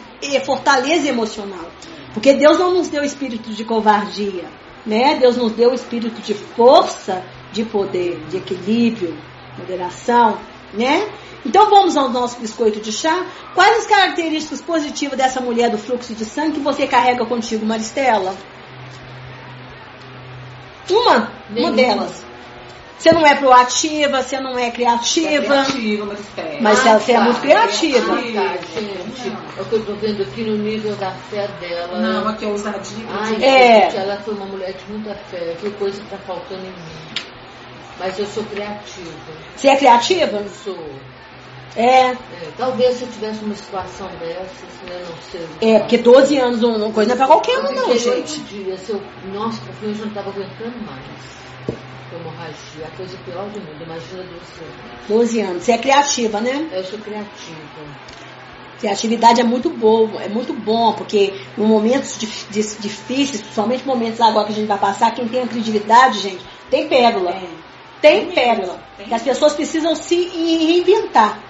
fortaleza 0.44 1.08
emocional. 1.08 1.70
Porque 2.14 2.32
Deus 2.32 2.58
não 2.58 2.74
nos 2.74 2.88
deu 2.88 3.04
espírito 3.04 3.50
de 3.50 3.64
covardia. 3.64 4.44
Né? 4.86 5.16
Deus 5.16 5.36
nos 5.36 5.52
deu 5.52 5.74
espírito 5.74 6.20
de 6.22 6.32
força, 6.32 7.22
de 7.52 7.64
poder, 7.64 8.18
de 8.30 8.38
equilíbrio, 8.38 9.16
moderação. 9.58 10.38
Né? 10.72 11.06
Então 11.44 11.68
vamos 11.68 11.96
ao 11.96 12.08
nosso 12.08 12.40
biscoito 12.40 12.80
de 12.80 12.90
chá. 12.90 13.26
Quais 13.54 13.78
as 13.78 13.86
características 13.86 14.62
positivas 14.62 15.18
dessa 15.18 15.40
mulher 15.40 15.70
do 15.70 15.78
fluxo 15.78 16.14
de 16.14 16.24
sangue 16.24 16.52
que 16.52 16.60
você 16.60 16.86
carrega 16.86 17.24
contigo, 17.26 17.66
Maristela? 17.66 18.34
Uma, 20.90 21.30
uma 21.50 21.70
delas. 21.72 22.24
Você 22.98 23.12
não 23.12 23.24
é 23.24 23.34
proativa, 23.36 24.22
você 24.22 24.40
não 24.40 24.58
é 24.58 24.70
criativa. 24.72 25.38
Criativa, 25.64 26.04
mas 26.06 26.18
espera. 26.20 26.58
Mas 26.60 26.86
Ah, 26.86 26.98
você 26.98 27.12
é 27.12 27.14
tá. 27.16 27.20
muito 27.24 27.40
criativa. 27.40 28.12
Ah, 28.12 28.16
tá, 28.16 28.80
gente. 28.80 29.28
É 29.56 29.60
o 29.60 29.64
que 29.66 29.72
eu 29.74 29.86
tô 29.86 29.94
vendo 29.94 30.22
aqui 30.22 30.42
no 30.42 30.56
nível 30.58 30.94
da 30.96 31.12
fé 31.12 31.46
dela. 31.60 32.00
Não, 32.00 32.28
aqui 32.28 32.44
é 32.44 32.48
ousadia. 32.48 33.04
Ai, 33.08 33.36
É. 33.44 33.82
gente, 33.90 33.96
ela 33.98 34.16
foi 34.16 34.34
uma 34.34 34.46
mulher 34.46 34.72
de 34.72 34.92
muita 34.92 35.14
fé. 35.30 35.54
Que 35.60 35.70
coisa 35.70 36.00
que 36.00 36.06
tá 36.08 36.18
faltando 36.26 36.60
em 36.62 36.70
mim. 36.70 37.28
Mas 38.00 38.18
eu 38.18 38.26
sou 38.26 38.42
criativa. 38.44 39.12
Você 39.56 39.68
é 39.68 39.76
criativa? 39.76 40.36
Eu 40.38 40.48
sou. 40.64 40.78
É. 41.76 42.10
É, 42.10 42.16
talvez 42.56 42.96
se 42.96 43.02
eu 43.04 43.08
tivesse 43.08 43.44
uma 43.44 43.54
situação 43.54 44.08
dessas, 44.18 44.88
né, 44.88 45.04
não 45.08 45.14
sei. 45.30 45.46
É, 45.74 45.78
porque 45.78 45.98
12 45.98 46.36
anos 46.36 46.62
uma 46.64 46.90
coisa 46.92 47.08
não 47.10 47.14
é 47.14 47.18
pra 47.18 47.26
qualquer 47.28 47.58
um, 47.60 47.72
não, 47.72 47.96
gente. 47.96 48.40
dias, 48.40 48.88
eu, 48.88 49.00
nossa, 49.32 49.60
porque 49.60 49.86
eu 49.86 49.94
já 49.94 50.00
não 50.00 50.08
estava 50.08 50.30
aguentando 50.30 50.74
mais. 50.84 51.38
Hemorragia, 52.12 52.86
a 52.86 52.96
coisa 52.96 53.16
pior 53.24 53.48
do 53.50 53.60
mundo, 53.60 53.82
imagina 53.82 54.22
12 54.22 54.30
anos. 54.62 55.08
12 55.08 55.40
anos. 55.40 55.62
Você 55.62 55.72
é 55.72 55.78
criativa, 55.78 56.40
né? 56.40 56.68
Eu 56.72 56.84
sou 56.84 56.98
criativa. 56.98 57.58
Criatividade 58.78 59.40
é 59.40 59.44
muito 59.44 59.68
boa, 59.70 60.22
é 60.22 60.28
muito 60.28 60.54
bom, 60.54 60.92
porque 60.92 61.34
em 61.56 61.60
momentos 61.60 62.18
difíceis, 62.50 63.42
principalmente 63.42 63.84
momentos 63.84 64.20
agora 64.20 64.46
que 64.46 64.52
a 64.52 64.54
gente 64.54 64.68
vai 64.68 64.78
passar, 64.78 65.10
quem 65.10 65.26
tem 65.28 65.42
a 65.42 65.46
criatividade, 65.46 66.20
gente, 66.20 66.44
tem 66.70 66.88
pérola. 66.88 67.30
É. 67.30 67.48
Tem 68.00 68.26
Tem 68.26 68.30
pérola. 68.32 68.80
tem 68.96 69.08
Que 69.08 69.14
as 69.14 69.22
pessoas 69.22 69.54
precisam 69.54 69.94
se 69.96 70.14
reinventar, 70.14 71.40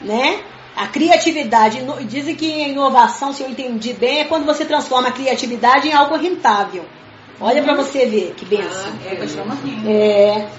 né? 0.00 0.44
A 0.76 0.86
criatividade, 0.86 1.82
dizem 2.06 2.36
que 2.36 2.62
a 2.62 2.68
inovação, 2.68 3.32
se 3.32 3.42
eu 3.42 3.50
entendi 3.50 3.92
bem, 3.92 4.20
é 4.20 4.24
quando 4.24 4.46
você 4.46 4.64
transforma 4.64 5.08
a 5.08 5.12
criatividade 5.12 5.88
em 5.88 5.92
algo 5.92 6.16
rentável. 6.16 6.86
Olha 7.40 7.62
pra 7.62 7.74
você 7.74 8.04
ver 8.04 8.34
que 8.36 8.44
benção. 8.44 8.92
É, 9.04 9.26
chama 9.26 9.54
renda. 9.54 9.90
É. 9.90 10.50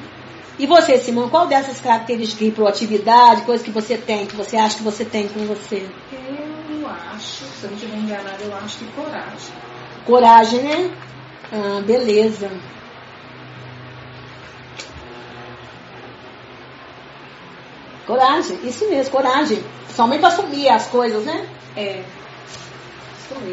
E 0.58 0.66
você, 0.66 0.98
Simão, 0.98 1.30
qual 1.30 1.48
dessas 1.48 1.80
características 1.80 2.46
de 2.48 2.52
proatividade, 2.52 3.44
coisas 3.44 3.66
que 3.66 3.72
você 3.72 3.98
tem, 3.98 4.26
que 4.26 4.36
você 4.36 4.58
acha 4.58 4.78
que 4.78 4.84
você 4.84 5.06
tem 5.06 5.28
com 5.28 5.46
você? 5.46 5.88
Eu 6.12 6.88
acho, 6.88 7.46
se 7.46 7.64
eu 7.64 7.70
não 7.70 7.78
estiver 7.78 7.98
enganada, 7.98 8.44
eu 8.44 8.56
acho 8.56 8.80
que 8.80 8.86
coragem. 8.92 9.54
Coragem, 10.06 10.62
né? 10.62 10.92
Ah, 11.54 11.82
beleza. 11.86 12.52
Coragem, 18.08 18.60
isso 18.64 18.90
mesmo, 18.90 19.12
coragem. 19.12 19.64
Somente 19.90 20.20
pra 20.20 20.30
assumir 20.30 20.70
as 20.70 20.88
coisas, 20.88 21.24
né? 21.24 21.48
É. 21.78 22.04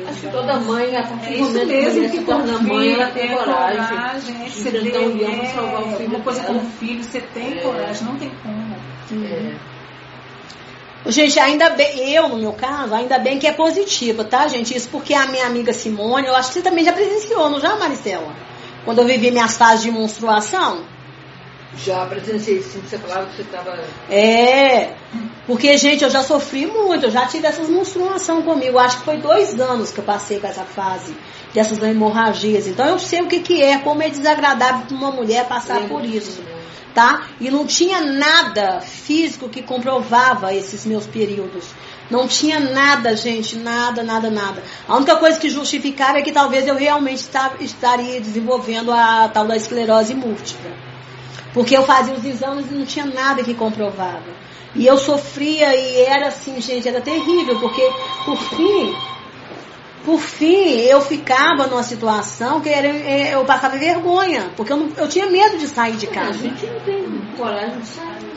Acho 0.09 0.21
que 0.21 0.27
já. 0.27 0.33
toda 0.33 0.55
mãe, 0.61 0.97
a 0.97 1.03
partir 1.03 1.27
É 1.35 1.37
do 1.39 1.45
momento 1.45 1.67
que 1.67 1.73
a 1.73 1.77
mesmo 1.77 1.95
mulher 1.95 2.11
que 2.11 2.19
se 2.19 2.25
torna 2.25 2.59
mãe, 2.59 2.93
ela 2.93 3.07
filho, 3.07 3.15
tem 3.15 3.31
é 3.33 3.37
coragem. 3.37 3.87
coragem, 3.89 4.37
é 4.43 4.45
de 4.45 4.51
você 4.51 4.69
enfrentar 4.69 4.99
o 4.99 5.09
leão 5.17 5.31
vê, 5.31 5.37
pra 5.39 5.47
salvar 5.47 5.83
o 5.83 5.97
filho 5.97 6.09
Uma 6.09 6.21
coisa 6.25 6.41
dela. 6.43 6.55
com 6.61 6.67
o 6.67 6.71
filho, 6.71 7.05
você 7.05 7.21
tem 7.21 7.53
É. 7.59 7.61
coragem, 7.63 8.05
não 8.07 8.17
tem 8.17 8.31
como. 8.43 8.77
É. 9.25 9.53
Gente, 11.07 11.39
ainda 11.41 11.71
bem, 11.71 12.13
eu, 12.13 12.29
no 12.29 12.37
meu 12.37 12.53
caso, 12.53 12.95
ainda 12.95 13.19
bem 13.19 13.39
que 13.39 13.47
é 13.47 13.53
positiva, 13.53 14.25
tá, 14.25 14.47
gente? 14.49 14.77
Isso 14.77 14.89
porque 14.91 15.15
a 15.15 15.27
minha 15.27 15.47
amiga 15.47 15.73
Simone, 15.73 16.27
eu 16.27 16.35
acho 16.37 16.49
que 16.49 16.55
você 16.55 16.63
também 16.63 16.85
já 16.85 16.93
presenciou, 16.93 17.49
não 17.49 17.61
já, 17.61 17.77
Maristela? 17.77 18.31
Quando 18.85 18.99
eu 18.99 19.05
vivi 19.07 19.31
minhas 19.31 19.57
fases 19.57 19.83
de 19.85 19.91
menstruação. 19.91 20.83
Já 21.77 22.07
presenciei 22.07 22.63
sim, 22.63 22.81
você 22.81 22.99
falava 22.99 23.27
que 23.27 23.37
você 23.37 23.43
estava. 23.43 23.79
É, 24.11 24.95
porque, 25.47 25.77
gente, 25.77 26.03
eu 26.03 26.11
já 26.11 26.23
sofri 26.23 26.67
muito, 26.67 27.07
eu 27.07 27.11
já 27.11 27.27
tive 27.27 27.47
essas 27.47 27.69
menstruação 27.69 28.43
comigo. 28.43 28.79
Acho 28.79 28.99
que 28.99 29.05
foi 29.05 29.19
dois 29.19 29.59
anos 29.61 29.91
que 29.91 29.99
eu 29.99 30.05
passei 30.05 30.41
com 30.41 30.47
essa 30.47 30.65
fase 30.65 31.15
dessas 31.53 31.79
hemorragias. 31.83 32.67
Então 32.67 32.87
eu 32.87 32.99
sei 32.99 33.21
o 33.23 33.27
que, 33.27 33.41
que 33.41 33.63
é, 33.63 33.79
como 33.79 34.03
é 34.03 34.09
desagradável 34.09 34.87
para 34.87 34.97
uma 34.97 35.11
mulher 35.11 35.47
passar 35.47 35.81
por 35.89 36.05
isso. 36.05 36.43
Tá? 36.95 37.29
E 37.39 37.51
não 37.51 37.65
tinha 37.67 38.01
nada 38.01 38.81
físico 38.81 39.49
que 39.49 39.63
comprovava 39.63 40.53
esses 40.55 40.85
meus 40.85 41.07
períodos. 41.07 41.67
Não 42.11 42.27
tinha 42.27 42.59
nada, 42.59 43.15
gente, 43.15 43.57
nada, 43.57 44.03
nada, 44.03 44.31
nada. 44.31 44.63
A 44.89 44.97
única 44.97 45.17
coisa 45.17 45.39
que 45.39 45.51
justificava 45.51 46.19
é 46.19 46.23
que 46.23 46.33
talvez 46.33 46.67
eu 46.67 46.75
realmente 46.75 47.21
esta- 47.21 47.53
estaria 47.61 48.19
desenvolvendo 48.21 48.91
a 48.91 49.29
tal 49.29 49.47
da 49.47 49.55
esclerose 49.55 50.15
múltipla. 50.15 50.88
Porque 51.59 51.77
eu 51.77 51.83
fazia 51.83 52.15
os 52.15 52.25
exames 52.25 52.71
e 52.71 52.75
não 52.75 52.87
tinha 52.87 53.05
nada 53.05 53.43
que 53.43 53.53
comprovava. 53.53 54.31
E 54.77 54.87
eu 54.87 54.97
sofria 54.97 55.75
e 55.75 56.03
era 56.03 56.29
assim, 56.29 56.61
gente, 56.61 56.87
era 56.87 57.01
terrível, 57.01 57.59
porque 57.59 57.83
por 58.25 58.37
fim, 58.37 58.95
por 60.05 60.21
fim, 60.21 60.77
eu 60.83 61.01
ficava 61.01 61.67
numa 61.67 61.83
situação 61.83 62.61
que 62.61 62.69
era, 62.69 62.87
é, 62.87 63.35
eu 63.35 63.45
passava 63.45 63.77
vergonha, 63.77 64.53
porque 64.57 64.73
eu, 64.73 64.77
não, 64.77 64.89
eu 64.97 65.09
tinha 65.09 65.27
medo 65.27 65.59
de 65.59 65.67
sair 65.67 65.97
de 65.97 66.07
casa. 66.07 66.39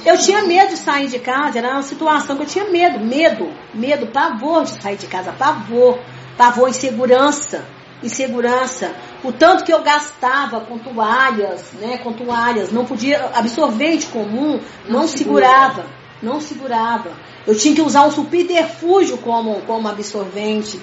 Eu 0.04 0.18
tinha 0.18 0.42
medo 0.42 0.70
de 0.70 0.78
sair 0.78 1.08
de 1.08 1.20
casa, 1.20 1.60
era 1.60 1.74
uma 1.74 1.84
situação 1.84 2.36
que 2.36 2.42
eu 2.42 2.48
tinha 2.48 2.66
medo, 2.72 3.00
medo, 3.06 3.54
medo, 3.72 4.08
pavor 4.08 4.64
de 4.64 4.82
sair 4.82 4.98
de 4.98 5.06
casa, 5.06 5.32
pavor, 5.32 6.00
pavor, 6.36 6.70
insegurança, 6.70 7.64
insegurança. 8.04 8.94
O 9.24 9.32
tanto 9.32 9.64
que 9.64 9.74
eu 9.74 9.82
gastava 9.84 10.62
com 10.62 10.78
toalhas, 10.78 11.72
né, 11.74 11.98
com 12.00 12.14
toalhas, 12.14 12.72
não 12.72 12.86
podia, 12.86 13.30
absorvente 13.34 14.08
comum, 14.08 14.60
não, 14.88 15.02
Não 15.02 15.08
segurava, 15.08 15.86
não 16.22 16.40
segurava. 16.40 17.12
Eu 17.46 17.56
tinha 17.56 17.74
que 17.74 17.82
usar 17.82 18.06
um 18.06 18.12
subterfúgio 18.12 19.18
como, 19.18 19.62
como 19.62 19.88
absorvente. 19.88 20.80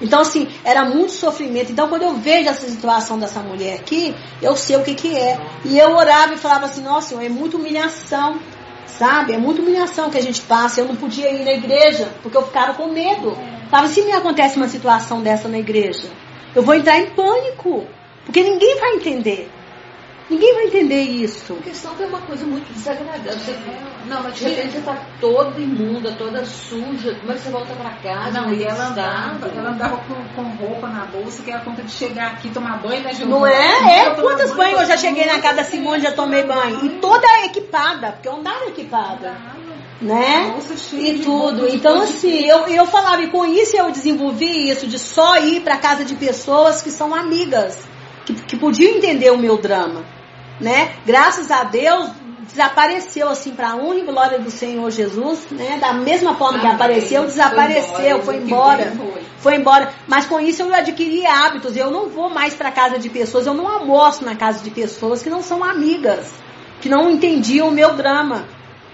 Então, 0.00 0.20
assim, 0.20 0.48
era 0.64 0.84
muito 0.84 1.12
sofrimento. 1.12 1.70
Então, 1.70 1.88
quando 1.88 2.02
eu 2.02 2.14
vejo 2.14 2.48
essa 2.48 2.68
situação 2.68 3.18
dessa 3.18 3.40
mulher 3.40 3.74
aqui, 3.74 4.14
eu 4.40 4.56
sei 4.56 4.76
o 4.76 4.82
que 4.82 4.94
que 4.94 5.16
é. 5.16 5.38
E 5.64 5.78
eu 5.78 5.90
orava 5.94 6.34
e 6.34 6.38
falava 6.38 6.66
assim, 6.66 6.82
nossa, 6.82 7.10
Senhor, 7.10 7.22
é 7.22 7.28
muita 7.28 7.58
humilhação, 7.58 8.40
sabe? 8.86 9.34
É 9.34 9.38
muita 9.38 9.60
humilhação 9.60 10.10
que 10.10 10.16
a 10.16 10.22
gente 10.22 10.40
passa. 10.40 10.80
Eu 10.80 10.86
não 10.86 10.96
podia 10.96 11.30
ir 11.30 11.44
na 11.44 11.52
igreja, 11.52 12.08
porque 12.22 12.36
eu 12.36 12.46
ficava 12.46 12.74
com 12.74 12.88
medo. 12.88 13.36
Sabe, 13.70 13.88
se 13.88 14.02
me 14.02 14.12
acontece 14.12 14.56
uma 14.56 14.68
situação 14.68 15.22
dessa 15.22 15.48
na 15.48 15.58
igreja, 15.58 16.08
eu 16.54 16.62
vou 16.62 16.74
entrar 16.74 16.98
em 16.98 17.10
pânico, 17.10 17.86
porque 18.24 18.42
ninguém 18.42 18.78
vai 18.78 18.94
entender. 18.94 19.50
Ninguém 20.30 20.54
vai 20.54 20.66
entender 20.66 21.02
isso. 21.02 21.54
A 21.58 21.62
questão 21.62 21.92
que 21.96 22.04
é 22.04 22.06
uma 22.06 22.20
coisa 22.20 22.46
muito 22.46 22.72
desagradável. 22.72 23.32
Você, 23.32 23.56
não, 24.06 24.22
mas 24.22 24.36
de 24.36 24.44
repente 24.44 24.74
você 24.74 24.80
tá 24.82 24.96
toda 25.20 25.60
imunda, 25.60 26.12
toda 26.12 26.44
suja. 26.44 27.16
Como 27.16 27.32
é 27.32 27.34
que 27.34 27.40
você 27.40 27.50
volta 27.50 27.74
pra 27.74 27.90
casa? 27.94 28.40
Não, 28.40 28.52
e 28.54 28.62
ela 28.62 28.90
andava, 28.90 29.48
ela 29.48 29.70
andava 29.70 29.96
com, 29.96 30.14
com 30.36 30.64
roupa 30.64 30.86
na 30.86 31.04
bolsa, 31.06 31.42
que 31.42 31.50
era 31.50 31.60
conta 31.62 31.82
de 31.82 31.90
chegar 31.90 32.28
aqui, 32.28 32.48
tomar 32.50 32.78
banho, 32.80 33.02
né, 33.02 33.12
Não 33.26 33.44
é? 33.44 34.06
É, 34.06 34.14
quantos 34.14 34.52
banhos 34.54 34.80
eu 34.82 34.86
já 34.86 34.96
cheguei 34.96 35.26
na 35.26 35.40
casa 35.40 35.56
da 35.56 35.64
Simone, 35.64 36.00
já 36.00 36.12
tomei 36.12 36.44
banho. 36.44 36.84
E 36.84 37.00
toda 37.00 37.26
equipada, 37.46 38.12
porque 38.12 38.28
eu 38.28 38.36
andava 38.36 38.66
equipada. 38.66 39.36
Né? 40.00 40.54
Cheia 40.76 41.14
E 41.14 41.18
tudo. 41.18 41.68
Então, 41.68 42.00
assim, 42.00 42.46
eu, 42.46 42.66
eu 42.68 42.86
falava, 42.86 43.22
e 43.22 43.28
com 43.28 43.44
isso 43.44 43.76
eu 43.76 43.90
desenvolvi 43.90 44.70
isso 44.70 44.86
de 44.86 44.98
só 44.98 45.36
ir 45.36 45.60
para 45.60 45.76
casa 45.76 46.04
de 46.04 46.14
pessoas 46.14 46.82
que 46.82 46.90
são 46.90 47.14
amigas, 47.14 47.78
que, 48.24 48.32
que 48.32 48.56
podiam 48.56 48.96
entender 48.96 49.30
o 49.30 49.36
meu 49.36 49.58
drama. 49.58 50.04
Né? 50.58 50.94
Graças 51.04 51.50
a 51.50 51.64
Deus, 51.64 52.10
desapareceu 52.50 53.28
assim 53.28 53.52
para 53.52 53.72
a 53.72 53.94
e 53.94 54.02
glória 54.02 54.38
do 54.38 54.50
Senhor 54.50 54.90
Jesus, 54.90 55.46
né? 55.50 55.78
Da 55.80 55.92
mesma 55.92 56.34
forma 56.34 56.58
que 56.58 56.66
Amém. 56.66 56.76
apareceu, 56.76 57.24
desapareceu, 57.24 58.22
foi 58.22 58.38
que 58.38 58.44
embora. 58.44 58.92
foi. 58.96 59.22
Foi 59.38 59.54
embora. 59.54 59.92
Mas 60.06 60.26
com 60.26 60.38
isso 60.38 60.62
eu 60.62 60.74
adquiri 60.74 61.24
hábitos. 61.24 61.76
Eu 61.76 61.90
não 61.90 62.08
vou 62.08 62.28
mais 62.28 62.54
para 62.54 62.70
casa 62.70 62.98
de 62.98 63.08
pessoas, 63.08 63.46
eu 63.46 63.54
não 63.54 63.68
almoço 63.68 64.24
na 64.24 64.34
casa 64.34 64.62
de 64.62 64.70
pessoas 64.70 65.22
que 65.22 65.30
não 65.30 65.42
são 65.42 65.64
amigas, 65.64 66.30
que 66.80 66.88
não 66.88 67.10
entendiam 67.10 67.68
o 67.68 67.72
meu 67.72 67.94
drama. 67.94 68.44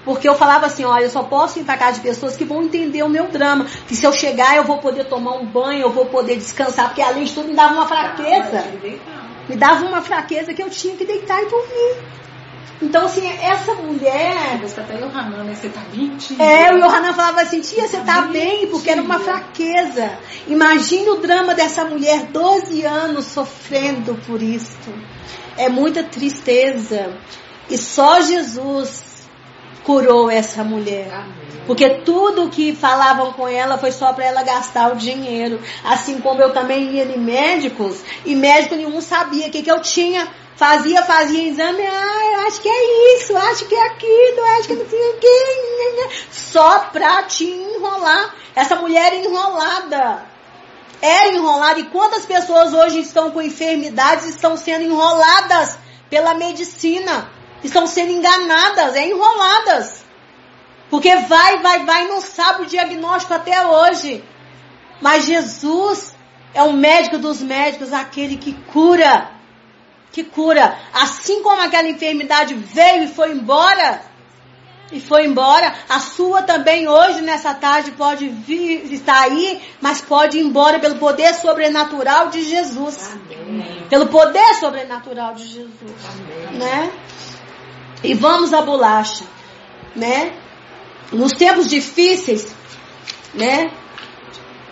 Porque 0.07 0.29
eu 0.29 0.37
falava 0.37 0.67
assim, 0.67 0.85
olha, 0.85 1.03
eu 1.03 1.11
só 1.11 1.25
posso 1.25 1.59
ir 1.59 1.65
para 1.65 1.77
casa 1.77 1.95
de 1.95 2.01
pessoas 2.01 2.37
que 2.37 2.45
vão 2.45 2.63
entender 2.63 3.03
o 3.03 3.09
meu 3.09 3.27
drama. 3.27 3.67
Que 3.89 3.97
se 3.97 4.07
eu 4.07 4.13
chegar, 4.13 4.57
eu 4.57 4.63
vou 4.63 4.79
poder 4.79 5.07
tomar 5.07 5.33
um 5.33 5.45
banho, 5.45 5.81
eu 5.81 5.91
vou 5.91 6.07
poder 6.07 6.37
descansar, 6.37 6.87
porque 6.87 7.03
além 7.03 7.25
de 7.25 7.35
tudo 7.35 7.49
me 7.49 7.57
dava 7.57 7.75
uma 7.75 7.89
fraqueza. 7.89 8.63
Tá. 8.63 9.27
Me 9.49 9.57
dava 9.57 9.85
uma 9.85 10.01
fraqueza 10.01 10.55
que 10.55 10.63
eu 10.63 10.71
tinha 10.71 10.95
que 10.97 11.05
deitar 11.05 11.43
e 11.43 11.47
dormir. 11.47 11.97
Então, 12.81 13.07
assim, 13.07 13.27
essa 13.27 13.75
mulher. 13.75 14.59
Você 14.63 14.79
até 14.79 14.95
eu 14.95 15.09
Hanan, 15.09 15.43
né? 15.43 15.55
Você 15.55 15.69
tá 15.71 15.81
mentindo. 15.93 16.41
É, 16.41 16.73
o 16.73 16.79
Yohanan 16.79 17.13
falava 17.13 17.41
assim, 17.41 17.61
tia, 17.61 17.89
você 17.89 17.99
tá 17.99 18.23
bem, 18.23 18.69
porque 18.69 18.89
era 18.89 19.03
uma 19.03 19.19
fraqueza. 19.19 20.09
Imagine 20.47 21.11
o 21.11 21.17
drama 21.17 21.53
dessa 21.53 21.85
mulher, 21.85 22.27
12 22.27 22.85
anos 22.85 23.25
sofrendo 23.25 24.15
por 24.25 24.41
isso. 24.41 24.79
É 25.57 25.69
muita 25.69 26.05
tristeza. 26.05 27.13
E 27.69 27.77
só 27.77 28.21
Jesus 28.21 29.06
curou 29.87 30.29
essa 30.29 30.65
mulher. 30.65 31.09
Amém. 31.15 31.47
Porque 31.67 31.89
tudo 32.05 32.51
que 32.51 32.75
falavam 32.75 33.33
com 33.33 33.47
ela 33.49 33.79
foi 33.79 33.93
só 33.93 34.13
para 34.13 34.25
ela 34.25 34.43
gastar 34.43 34.93
o 34.93 34.97
dinheiro. 34.97 35.61
Assim 35.85 36.21
como 36.21 36.43
eu 36.43 36.53
também 36.53 36.93
ia 36.93 37.05
em 37.05 37.19
médicos 37.19 38.01
e 38.25 38.35
médico 38.35 38.75
nenhum 38.75 39.01
sabia 39.01 39.47
o 39.47 39.51
que, 39.51 39.63
que 39.63 39.71
eu 39.71 39.81
tinha. 39.81 40.29
Fazia, 40.57 41.03
fazia 41.03 41.49
exame, 41.49 41.83
ah, 41.83 42.33
eu 42.33 42.47
acho 42.47 42.63
que 42.63 42.69
é 42.69 43.17
isso, 43.17 43.37
acho 43.37 43.67
que 43.67 43.75
é 43.75 43.87
aquilo, 43.89 44.43
acho 44.59 44.69
que 44.69 44.75
não 44.75 44.89
sei 44.89 45.11
o 45.11 45.19
que. 45.19 46.17
Só 46.31 46.79
pra 46.93 47.25
te 47.25 47.45
enrolar. 47.45 48.35
Essa 48.55 48.77
mulher 48.77 49.13
é 49.13 49.25
enrolada. 49.25 50.25
Era 51.03 51.35
enrolada. 51.35 51.79
E 51.79 51.85
quantas 51.85 52.25
pessoas 52.25 52.73
hoje 52.73 53.01
estão 53.01 53.31
com 53.31 53.43
enfermidades 53.43 54.25
estão 54.27 54.57
sendo 54.57 54.85
enroladas 54.85 55.79
pela 56.09 56.33
medicina? 56.33 57.36
Estão 57.65 57.87
sendo 57.87 58.13
enganadas, 58.13 58.95
é 58.95 59.07
enroladas. 59.07 60.05
Porque 60.91 61.15
vai, 61.17 61.59
vai, 61.59 61.85
vai, 61.85 62.07
não 62.07 62.21
sabe 62.21 62.63
o 62.63 62.67
diagnóstico 62.67 63.35
até 63.35 63.67
hoje. 63.67 64.23
Mas 65.01 65.25
Jesus 65.25 66.15
é 66.55 66.63
o 66.63 66.73
médico 66.73 67.19
dos 67.19 67.43
médicos, 67.43 67.93
aquele 67.93 68.37
que 68.37 68.53
cura. 68.73 69.31
Que 70.13 70.25
cura. 70.25 70.79
Assim 70.95 71.43
como 71.43 71.61
aquela 71.61 71.89
enfermidade 71.89 72.55
veio 72.55 73.05
e 73.05 73.09
foi 73.09 73.33
embora, 73.33 74.01
e 74.93 75.01
foi 75.01 75.27
embora, 75.27 75.75
a 75.89 75.99
sua 75.99 76.43
também 76.43 76.87
hoje, 76.87 77.21
nessa 77.21 77.53
tarde, 77.53 77.91
pode 77.91 78.29
vir, 78.29 78.93
estar 78.93 79.21
aí, 79.21 79.61
mas 79.81 80.01
pode 80.01 80.39
ir 80.39 80.43
embora 80.43 80.79
pelo 80.79 80.97
poder 80.97 81.35
sobrenatural 81.35 82.29
de 82.29 82.45
Jesus. 82.45 83.11
Amém. 83.13 83.85
Pelo 83.91 84.07
poder 84.07 84.55
sobrenatural 84.55 85.35
de 85.35 85.47
Jesus 85.47 85.93
Amém. 86.09 86.59
né? 86.59 86.93
E 88.07 88.15
vamos 88.15 88.53
à 88.53 88.63
bolacha, 88.63 89.25
né? 89.97 90.33
Nos 91.11 91.33
tempos 91.33 91.67
difíceis, 91.67 92.55
né? 93.35 93.73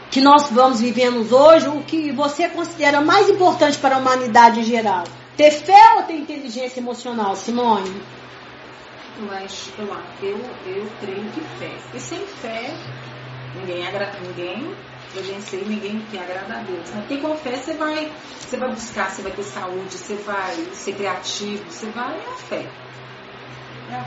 Que 0.08 0.20
nós 0.20 0.50
vamos 0.52 0.80
vivendo 0.80 1.28
hoje, 1.34 1.66
o 1.66 1.82
que 1.82 2.12
você 2.12 2.48
considera 2.48 3.00
mais 3.00 3.28
importante 3.28 3.76
para 3.78 3.96
a 3.96 3.98
humanidade 3.98 4.60
em 4.60 4.62
geral? 4.62 5.02
Ter 5.36 5.50
fé 5.50 5.96
ou 5.96 6.04
ter 6.04 6.14
inteligência 6.14 6.78
emocional, 6.78 7.34
Simone? 7.34 8.00
Eu 9.18 9.32
acho, 9.32 9.72
eu, 9.78 10.38
eu, 10.66 10.92
creio 11.00 11.24
que 11.32 11.40
fé. 11.58 11.72
E 11.92 11.98
sem 11.98 12.20
fé, 12.20 12.72
ninguém 13.56 13.84
agrada 13.84 14.16
ninguém. 14.20 14.72
Eu 15.16 15.22
vencer 15.24 15.66
ninguém 15.66 16.00
que 16.08 16.18
agrada 16.18 16.54
a 16.54 16.62
Deus. 16.62 16.88
Porque 16.90 17.18
com 17.18 17.36
fé 17.36 17.56
você 17.56 17.72
vai, 17.74 18.12
você 18.38 18.56
vai 18.56 18.70
buscar, 18.70 19.10
você 19.10 19.22
vai 19.22 19.32
ter 19.32 19.42
saúde, 19.42 19.96
você 19.96 20.14
vai 20.14 20.54
ser 20.72 20.94
criativo, 20.94 21.64
você 21.68 21.86
vai, 21.86 22.16
a 22.16 22.36
fé. 22.36 22.70
É. 23.94 24.04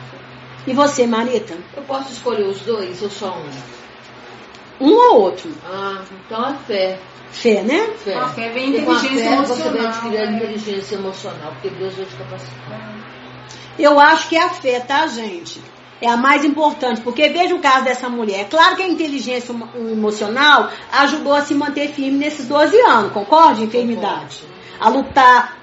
E 0.67 0.73
você, 0.73 1.07
Marita? 1.07 1.57
Eu 1.75 1.83
posso 1.83 2.11
escolher 2.11 2.43
os 2.45 2.59
dois 2.61 3.01
ou 3.01 3.09
só 3.09 3.37
um? 3.37 4.85
Um 4.87 4.93
ou 4.93 5.21
outro? 5.21 5.49
Ah, 5.65 6.01
então 6.25 6.43
a 6.43 6.53
fé. 6.55 6.99
Fé, 7.31 7.61
né? 7.63 7.87
Fé. 8.03 8.15
A 8.15 8.27
fé 8.29 8.49
vem 8.49 8.69
inteligência 8.69 9.29
fé 9.29 9.35
você 9.37 9.63
vai 9.63 9.67
emocional, 9.69 9.87
adquirir 9.87 10.17
a 10.19 10.25
né? 10.31 10.37
inteligência 10.37 10.95
emocional, 10.95 11.51
porque 11.53 11.69
Deus 11.69 11.93
vai 11.95 12.05
te 12.05 12.15
capacitar. 12.15 12.95
Eu 13.79 13.99
acho 13.99 14.27
que 14.29 14.35
é 14.35 14.43
a 14.43 14.49
fé, 14.49 14.79
tá, 14.79 15.07
gente? 15.07 15.61
É 16.01 16.07
a 16.09 16.17
mais 16.17 16.45
importante, 16.45 17.01
porque 17.01 17.27
veja 17.29 17.55
o 17.55 17.59
caso 17.59 17.83
dessa 17.85 18.07
mulher. 18.07 18.41
É 18.41 18.43
claro 18.45 18.75
que 18.75 18.83
a 18.83 18.87
inteligência 18.87 19.51
emo- 19.51 19.69
emocional 19.75 20.69
ajudou 20.91 21.33
a 21.33 21.41
se 21.41 21.53
manter 21.55 21.89
firme 21.89 22.17
nesses 22.17 22.47
12 22.47 22.79
anos, 22.81 23.11
concorda? 23.11 23.61
Enfermidade. 23.63 24.43
A 24.79 24.89
lutar, 24.89 25.57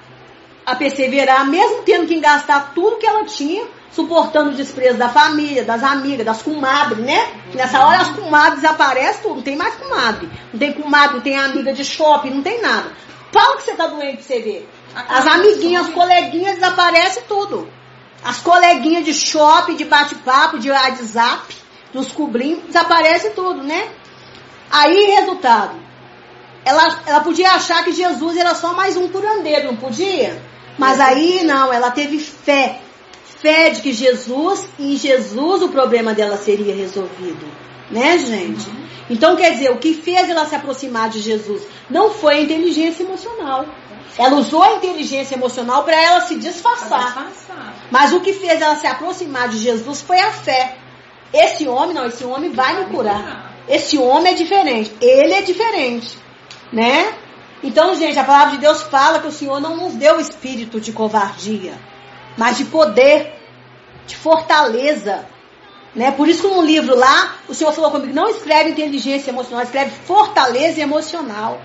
a 0.65 0.75
perseverar, 0.75 1.45
mesmo 1.47 1.83
tendo 1.83 2.05
que 2.05 2.19
gastar 2.19 2.73
tudo 2.73 2.97
que 2.97 3.05
ela 3.07 3.23
tinha, 3.23 3.63
suportando 3.91 4.51
o 4.51 4.53
desprezo 4.53 4.97
da 4.97 5.09
família, 5.09 5.63
das 5.63 5.81
amigas, 5.83 6.25
das 6.25 6.41
comadres, 6.41 6.99
né? 6.99 7.33
Nessa 7.53 7.79
hora 7.79 8.01
as 8.01 8.09
comadres 8.09 8.61
desaparecem 8.61 9.21
tudo, 9.21 9.35
não 9.35 9.41
tem 9.41 9.55
mais 9.55 9.75
comadre. 9.75 10.29
Não 10.51 10.59
tem 10.59 10.73
comadre, 10.73 11.15
não 11.15 11.21
tem 11.21 11.37
amiga 11.37 11.73
de 11.73 11.85
shopping, 11.85 12.31
não 12.31 12.41
tem 12.41 12.61
nada. 12.61 12.91
Fala 13.31 13.57
que 13.57 13.63
você 13.63 13.73
tá 13.73 13.87
doente 13.87 14.17
pra 14.17 14.23
você 14.23 14.39
ver. 14.39 14.69
As 14.95 15.27
amiguinhas, 15.27 15.87
as 15.87 15.93
coleguinhas 15.93 16.55
desaparecem 16.55 17.23
tudo. 17.27 17.69
As 18.23 18.37
coleguinhas 18.39 19.05
de 19.05 19.13
shopping, 19.13 19.75
de 19.75 19.85
bate-papo, 19.85 20.57
de 20.57 20.71
WhatsApp, 20.71 21.55
dos 21.93 22.11
cobrinhos, 22.11 22.63
desaparece 22.63 23.31
tudo, 23.31 23.61
né? 23.61 23.89
Aí, 24.71 25.15
resultado. 25.17 25.75
Ela, 26.63 27.01
ela 27.05 27.19
podia 27.19 27.51
achar 27.51 27.83
que 27.83 27.91
Jesus 27.91 28.35
era 28.35 28.55
só 28.55 28.73
mais 28.73 28.97
um 28.97 29.07
curandeiro, 29.09 29.67
não 29.67 29.75
podia? 29.75 30.41
Mas 30.77 30.99
aí 30.99 31.43
não, 31.43 31.71
ela 31.71 31.91
teve 31.91 32.19
fé. 32.19 32.81
Fé 33.45 33.69
de 33.69 33.81
que 33.81 33.93
Jesus, 33.93 34.67
em 34.79 34.97
Jesus 34.97 35.61
o 35.61 35.69
problema 35.69 36.15
dela 36.15 36.35
seria 36.35 36.73
resolvido. 36.75 37.45
Né, 37.91 38.17
gente? 38.17 38.67
Então, 39.07 39.35
quer 39.35 39.51
dizer, 39.51 39.69
o 39.69 39.77
que 39.77 39.93
fez 39.93 40.27
ela 40.27 40.47
se 40.47 40.55
aproximar 40.55 41.09
de 41.09 41.19
Jesus 41.19 41.61
não 41.87 42.09
foi 42.09 42.37
a 42.37 42.41
inteligência 42.41 43.03
emocional. 43.03 43.67
Ela 44.17 44.35
usou 44.37 44.63
a 44.63 44.77
inteligência 44.77 45.35
emocional 45.35 45.83
para 45.83 46.01
ela 46.01 46.21
se 46.21 46.35
disfarçar. 46.39 47.05
Disfarçar. 47.05 47.75
Mas 47.91 48.13
o 48.13 48.21
que 48.21 48.33
fez 48.33 48.59
ela 48.59 48.77
se 48.77 48.87
aproximar 48.87 49.47
de 49.47 49.59
Jesus 49.59 50.01
foi 50.01 50.19
a 50.19 50.31
fé. 50.31 50.77
Esse 51.31 51.67
homem, 51.67 51.93
não, 51.93 52.07
esse 52.07 52.23
homem 52.25 52.49
vai 52.51 52.79
me 52.79 52.85
curar. 52.85 53.53
Esse 53.69 53.95
homem 53.99 54.33
é 54.33 54.35
diferente. 54.35 54.91
Ele 54.99 55.33
é 55.33 55.43
diferente. 55.43 56.17
né? 56.73 57.13
Então, 57.61 57.93
gente, 57.95 58.17
a 58.17 58.23
palavra 58.23 58.55
de 58.55 58.57
Deus 58.57 58.81
fala 58.81 59.19
que 59.19 59.27
o 59.27 59.31
Senhor 59.31 59.59
não 59.59 59.77
nos 59.77 59.93
deu 59.93 60.19
espírito 60.19 60.81
de 60.81 60.91
covardia, 60.91 61.73
mas 62.37 62.57
de 62.57 62.65
poder, 62.65 63.34
de 64.05 64.15
fortaleza. 64.15 65.25
Né? 65.95 66.11
Por 66.11 66.27
isso 66.27 66.47
que 66.47 66.53
no 66.53 66.61
livro 66.61 66.95
lá, 66.95 67.37
o 67.47 67.53
Senhor 67.53 67.71
falou 67.71 67.91
comigo, 67.91 68.13
não 68.13 68.27
escreve 68.27 68.71
inteligência 68.71 69.31
emocional, 69.31 69.63
escreve 69.63 69.91
fortaleza 69.91 70.81
emocional. 70.81 71.61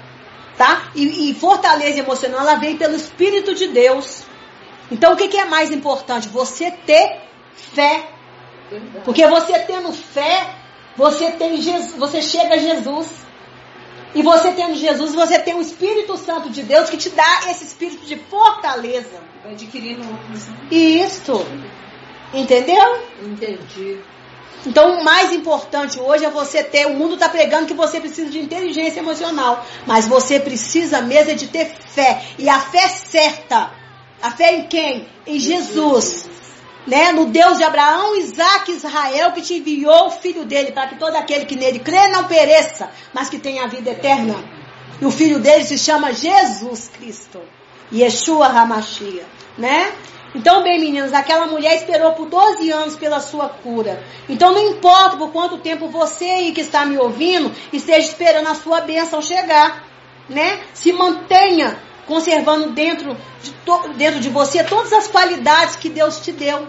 Tá? 0.57 0.91
E, 0.95 1.31
e 1.31 1.35
fortaleza 1.35 1.99
emocional, 2.01 2.41
ela 2.41 2.55
vem 2.55 2.77
pelo 2.77 2.95
Espírito 2.95 3.55
de 3.55 3.69
Deus. 3.69 4.25
Então, 4.91 5.15
o 5.15 5.17
que, 5.17 5.29
que 5.29 5.39
é 5.39 5.45
mais 5.47 5.71
importante? 5.71 6.29
Você 6.29 6.71
ter 6.71 7.23
fé. 7.55 8.09
Porque 9.05 9.27
você 9.27 9.59
tendo 9.61 9.93
fé, 9.93 10.55
você, 10.97 11.31
tem 11.33 11.61
Jesus, 11.61 11.97
você 11.97 12.21
chega 12.23 12.55
a 12.55 12.59
Jesus. 12.59 13.09
E 14.15 14.23
você 14.23 14.53
tendo 14.53 14.75
Jesus, 14.75 15.15
você 15.15 15.39
tem 15.39 15.55
o 15.55 15.61
Espírito 15.61 16.17
Santo 16.17 16.51
de 16.51 16.63
Deus 16.63 16.91
que 16.91 16.97
te 16.97 17.11
dá 17.11 17.43
esse 17.49 17.65
espírito 17.65 18.05
de 18.05 18.17
fortaleza. 18.17 19.21
Vai 19.43 19.53
adquirindo 19.53 20.03
outros. 20.09 20.49
né? 20.49 20.57
Isso. 20.71 21.47
Entendeu? 22.33 23.03
Entendi. 23.23 23.99
Então, 24.67 24.99
o 24.99 25.05
mais 25.05 25.33
importante 25.33 25.99
hoje 25.99 26.25
é 26.25 26.31
você 26.31 26.63
ter. 26.63 26.87
O 26.87 26.95
mundo 26.95 27.15
está 27.15 27.29
pregando 27.29 27.67
que 27.67 27.75
você 27.75 27.99
precisa 27.99 28.31
de 28.31 28.39
inteligência 28.39 29.01
emocional. 29.01 29.65
Mas 29.87 30.07
você 30.07 30.39
precisa 30.39 31.01
mesmo 31.01 31.33
é 31.33 31.35
de 31.35 31.49
ter 31.49 31.75
fé. 31.89 32.23
E 32.39 32.49
a 32.49 32.61
fé 32.61 32.89
certa. 32.89 33.71
A 34.23 34.31
fé 34.31 34.55
em 34.55 34.67
quem? 34.67 35.09
Em 35.27 35.39
Jesus. 35.39 36.29
Né? 36.87 37.11
No 37.13 37.27
Deus 37.27 37.57
de 37.57 37.65
Abraão, 37.65 38.17
Isaac 38.17 38.71
e 38.71 38.75
Israel, 38.75 39.33
que 39.33 39.41
te 39.41 39.55
enviou 39.55 40.09
o 40.09 40.11
filho 40.11 40.45
dele, 40.45 40.73
para 40.73 40.89
que 40.89 40.97
todo 40.97 41.15
aquele 41.17 41.47
que 41.47 41.57
nele 41.57 41.79
crê 41.79 42.09
não 42.09 42.25
pereça, 42.25 42.91
mas 43.15 43.29
que 43.29 43.39
tenha 43.39 43.65
a 43.65 43.67
vida 43.67 43.91
eterna. 43.91 44.37
E 45.01 45.07
o 45.07 45.11
filho 45.11 45.39
dele 45.39 45.65
se 45.65 45.79
chama 45.79 46.13
Jesus 46.13 46.89
Cristo. 46.89 47.41
Yeshua 47.93 48.47
Hamashia. 48.47 49.25
Né? 49.57 49.93
Então, 50.35 50.63
bem, 50.63 50.79
meninas, 50.79 51.13
aquela 51.13 51.47
mulher 51.47 51.75
esperou 51.77 52.13
por 52.13 52.27
12 52.27 52.71
anos 52.71 52.97
pela 52.97 53.21
sua 53.21 53.49
cura. 53.49 54.03
Então, 54.29 54.53
não 54.53 54.71
importa 54.71 55.17
por 55.17 55.33
quanto 55.33 55.59
tempo 55.59 55.89
você 55.89 56.25
aí 56.25 56.53
que 56.53 56.61
está 56.61 56.87
me 56.87 56.97
ouvindo 56.99 57.53
esteja 57.73 58.09
esperando 58.09 58.49
a 58.49 58.55
sua 58.55 58.81
bênção 58.81 59.21
chegar, 59.21 59.85
né? 60.29 60.61
Se 60.73 60.93
mantenha 60.93 61.79
conservando 62.07 62.71
dentro 62.71 63.17
de, 63.43 63.55
dentro 63.97 64.21
de 64.21 64.29
você 64.29 64.63
todas 64.63 64.93
as 64.93 65.09
qualidades 65.09 65.77
que 65.77 65.89
Deus 65.89 66.19
te 66.21 66.31
deu, 66.31 66.67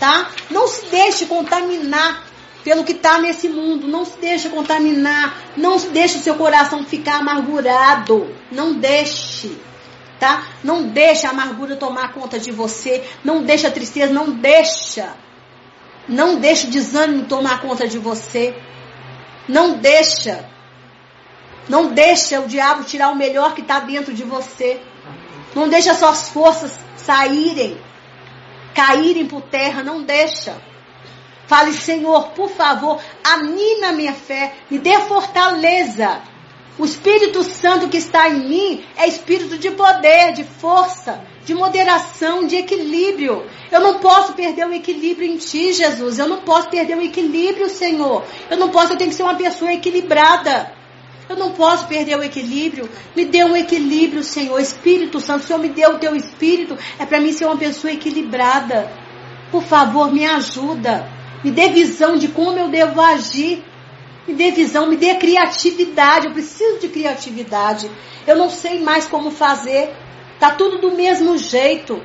tá? 0.00 0.30
Não 0.50 0.66
se 0.66 0.86
deixe 0.86 1.26
contaminar 1.26 2.24
pelo 2.64 2.82
que 2.82 2.92
está 2.92 3.18
nesse 3.18 3.48
mundo. 3.48 3.86
Não 3.86 4.04
se 4.06 4.16
deixe 4.18 4.48
contaminar. 4.48 5.36
Não 5.56 5.78
se 5.78 5.88
deixe 5.88 6.18
seu 6.18 6.34
coração 6.34 6.82
ficar 6.84 7.18
amargurado. 7.18 8.34
Não 8.50 8.72
deixe 8.72 9.54
tá? 10.24 10.42
Não 10.62 10.84
deixa 10.84 11.28
a 11.28 11.30
amargura 11.30 11.76
tomar 11.76 12.14
conta 12.14 12.38
de 12.38 12.50
você, 12.50 13.04
não 13.22 13.42
deixa 13.42 13.68
a 13.68 13.70
tristeza, 13.70 14.10
não 14.10 14.30
deixa. 14.30 15.12
Não 16.08 16.36
deixa 16.36 16.66
o 16.66 16.70
desânimo 16.70 17.26
tomar 17.26 17.60
conta 17.60 17.86
de 17.86 17.98
você. 17.98 18.56
Não 19.46 19.76
deixa. 19.76 20.48
Não 21.68 21.92
deixa 21.92 22.40
o 22.40 22.46
diabo 22.46 22.84
tirar 22.84 23.10
o 23.10 23.16
melhor 23.16 23.54
que 23.54 23.60
está 23.60 23.80
dentro 23.80 24.14
de 24.14 24.24
você. 24.24 24.80
Não 25.54 25.68
deixa 25.68 25.94
suas 25.94 26.30
forças 26.30 26.72
saírem, 26.96 27.78
caírem 28.74 29.26
por 29.26 29.42
terra, 29.42 29.82
não 29.82 30.02
deixa. 30.02 30.56
Fale, 31.46 31.74
Senhor, 31.74 32.30
por 32.30 32.48
favor, 32.50 32.98
anime 33.22 33.84
a 33.84 33.92
minha 33.92 34.14
fé, 34.14 34.54
me 34.70 34.78
dê 34.78 34.98
fortaleza. 35.00 36.22
O 36.76 36.84
Espírito 36.84 37.44
Santo 37.44 37.88
que 37.88 37.98
está 37.98 38.28
em 38.28 38.48
mim 38.48 38.84
é 38.96 39.06
espírito 39.06 39.56
de 39.56 39.70
poder, 39.70 40.32
de 40.32 40.42
força, 40.42 41.20
de 41.44 41.54
moderação, 41.54 42.46
de 42.48 42.56
equilíbrio. 42.56 43.44
Eu 43.70 43.80
não 43.80 44.00
posso 44.00 44.32
perder 44.32 44.66
o 44.66 44.74
equilíbrio 44.74 45.30
em 45.30 45.36
ti, 45.36 45.72
Jesus. 45.72 46.18
Eu 46.18 46.26
não 46.26 46.38
posso 46.38 46.68
perder 46.68 46.96
o 46.96 47.00
equilíbrio, 47.00 47.70
Senhor. 47.70 48.24
Eu 48.50 48.56
não 48.56 48.70
posso, 48.70 48.92
eu 48.92 48.96
tenho 48.96 49.10
que 49.10 49.16
ser 49.16 49.22
uma 49.22 49.36
pessoa 49.36 49.72
equilibrada. 49.72 50.72
Eu 51.28 51.36
não 51.36 51.52
posso 51.52 51.86
perder 51.86 52.18
o 52.18 52.24
equilíbrio. 52.24 52.90
Me 53.14 53.24
dê 53.24 53.44
um 53.44 53.56
equilíbrio, 53.56 54.24
Senhor. 54.24 54.58
Espírito 54.58 55.20
Santo, 55.20 55.44
Senhor 55.44 55.60
me 55.60 55.68
deu 55.68 55.90
o 55.90 55.98
teu 55.98 56.16
espírito. 56.16 56.76
É 56.98 57.06
para 57.06 57.20
mim 57.20 57.32
ser 57.32 57.46
uma 57.46 57.56
pessoa 57.56 57.92
equilibrada. 57.92 58.90
Por 59.52 59.62
favor, 59.62 60.12
me 60.12 60.26
ajuda. 60.26 61.08
Me 61.44 61.52
dê 61.52 61.68
visão 61.68 62.16
de 62.16 62.26
como 62.26 62.58
eu 62.58 62.68
devo 62.68 63.00
agir. 63.00 63.62
Me 64.26 64.34
dê 64.34 64.50
visão, 64.50 64.86
me 64.86 64.96
dê 64.96 65.14
criatividade. 65.16 66.26
Eu 66.26 66.32
preciso 66.32 66.78
de 66.78 66.88
criatividade. 66.88 67.90
Eu 68.26 68.36
não 68.36 68.48
sei 68.48 68.80
mais 68.80 69.06
como 69.06 69.30
fazer. 69.30 69.94
Tá 70.40 70.50
tudo 70.52 70.78
do 70.78 70.92
mesmo 70.92 71.36
jeito. 71.36 72.02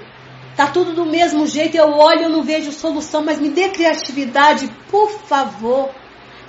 Tá 0.55 0.67
tudo 0.67 0.93
do 0.93 1.05
mesmo 1.05 1.47
jeito. 1.47 1.77
Eu 1.77 1.89
olho, 1.89 2.23
eu 2.23 2.29
não 2.29 2.43
vejo 2.43 2.71
solução, 2.71 3.23
mas 3.23 3.39
me 3.39 3.49
dê 3.49 3.69
criatividade, 3.69 4.69
por 4.89 5.10
favor. 5.10 5.89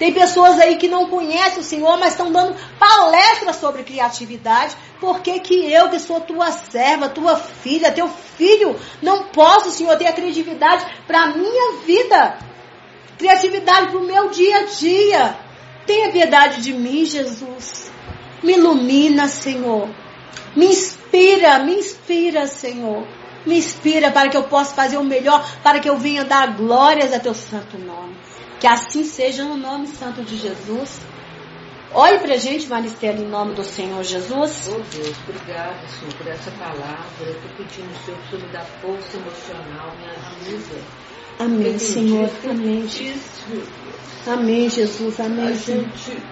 Tem 0.00 0.14
pessoas 0.14 0.58
aí 0.58 0.76
que 0.76 0.88
não 0.88 1.10
conhecem 1.10 1.60
o 1.60 1.62
Senhor, 1.62 1.98
mas 1.98 2.12
estão 2.12 2.32
dando 2.32 2.56
palestras 2.78 3.56
sobre 3.56 3.82
criatividade. 3.82 4.74
Por 4.98 5.20
que, 5.20 5.38
que 5.40 5.70
eu, 5.70 5.90
que 5.90 6.00
sou 6.00 6.20
tua 6.20 6.50
serva, 6.50 7.10
tua 7.10 7.36
filha, 7.36 7.92
teu 7.92 8.08
filho, 8.08 8.80
não 9.02 9.24
posso, 9.24 9.70
Senhor, 9.70 9.96
ter 9.98 10.06
a 10.06 10.12
criatividade 10.14 10.86
para 11.06 11.24
a 11.24 11.26
minha 11.36 11.82
vida? 11.84 12.38
Criatividade 13.18 13.90
para 13.90 13.98
o 13.98 14.06
meu 14.06 14.30
dia 14.30 14.60
a 14.60 14.62
dia. 14.64 15.49
Tenha 15.90 16.12
piedade 16.12 16.62
de 16.62 16.72
mim, 16.72 17.04
Jesus. 17.04 17.90
Me 18.44 18.52
ilumina, 18.52 19.26
Senhor. 19.26 19.88
Me 20.54 20.66
inspira, 20.66 21.58
me 21.58 21.74
inspira, 21.74 22.46
Senhor. 22.46 23.04
Me 23.44 23.58
inspira 23.58 24.12
para 24.12 24.28
que 24.28 24.36
eu 24.36 24.44
possa 24.44 24.72
fazer 24.72 24.98
o 24.98 25.02
melhor, 25.02 25.44
para 25.64 25.80
que 25.80 25.90
eu 25.90 25.98
venha 25.98 26.24
dar 26.24 26.56
glórias 26.56 27.12
a 27.12 27.18
teu 27.18 27.34
santo 27.34 27.76
nome. 27.76 28.14
Que 28.60 28.68
assim 28.68 29.02
seja 29.02 29.42
no 29.42 29.56
nome 29.56 29.88
santo 29.88 30.22
de 30.22 30.36
Jesus. 30.36 31.00
Olhe 31.92 32.20
pra 32.20 32.36
gente, 32.36 32.68
Maristela, 32.68 33.18
em 33.18 33.26
nome 33.26 33.56
do 33.56 33.64
Senhor 33.64 34.04
Jesus. 34.04 34.70
Oh 34.72 34.78
Deus, 34.96 35.16
obrigada, 35.28 35.88
Senhor, 35.88 36.14
por 36.14 36.28
essa 36.28 36.52
palavra. 36.52 37.04
Eu 37.20 37.32
estou 37.32 37.50
pedindo, 37.56 37.90
Senhor, 38.04 38.16
que 38.20 38.26
o 38.26 38.30
Senhor 38.30 38.46
me 38.46 38.52
dá 38.52 38.64
força 38.80 39.16
emocional, 39.16 39.92
me 39.96 40.06
ajuda. 40.06 40.84
Amém, 41.40 41.78
Senhor. 41.80 42.26
é 42.26 43.89
Amém. 44.26 44.68
Jesus. 44.68 45.20
A 45.20 45.24
Amém, 45.24 45.54
Senhor. 45.54 45.84
gente, 45.84 46.22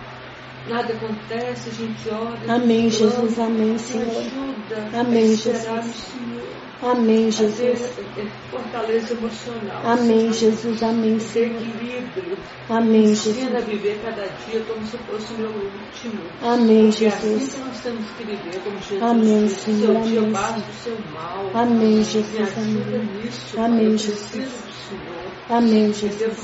nada 0.68 0.92
acontece, 0.92 1.68
a 1.68 1.72
gente 1.72 2.09
ora. 2.11 2.55
Amém, 2.55 2.87
a 2.87 2.90
Jesus. 2.90 3.38
Amém, 3.38 3.79
Senhor. 3.79 4.18
ajuda 4.18 4.88
Amém, 5.01 5.24
a 5.24 5.37
Jesus. 5.37 5.94
Senhor. 5.96 6.68
Amém, 6.81 7.27
A 7.27 7.31
Jesus. 7.31 7.98
eh, 7.98 8.27
fortaleza 8.51 9.14
emocional. 9.14 9.83
Amém. 9.85 10.33
Jesus. 10.33 10.83
Amém, 10.83 11.18
Senhor. 11.18 11.61
equilíbrio. 11.61 12.38
Amém, 12.68 13.05
Ensina 13.11 13.59
a 13.59 13.61
Jesus. 13.61 13.64
viver 13.64 14.01
cada 14.05 14.27
dia 14.46 14.61
como 14.61 14.87
se 14.87 14.96
fosse 14.98 15.35
o 15.35 15.38
meu 15.38 15.51
último. 15.51 16.22
Amém, 16.42 16.88
Porque 16.90 17.05
é 17.07 17.09
assim 17.09 17.38
Jesus. 17.38 17.55
que 17.55 17.61
nós 17.61 17.81
temos 17.81 18.11
que 18.12 18.24
viver, 18.24 18.61
como 18.62 18.77
Jesus 18.79 19.03
Amém, 19.03 19.48
Senhor, 19.48 19.94
seu 19.94 20.03
dia 20.03 20.20
amém, 20.20 20.33
basta 20.33 20.70
o 20.70 20.74
seu 20.74 20.98
mal. 21.12 21.51
Amém, 21.55 22.05
Jesus. 22.05 22.59
Amém. 22.59 23.22
nisso, 23.24 23.61
Amém, 23.61 23.98
Jesus. 23.98 24.31
Senhor. 24.31 25.28
Amém, 25.49 25.93
Jesus. 25.95 26.39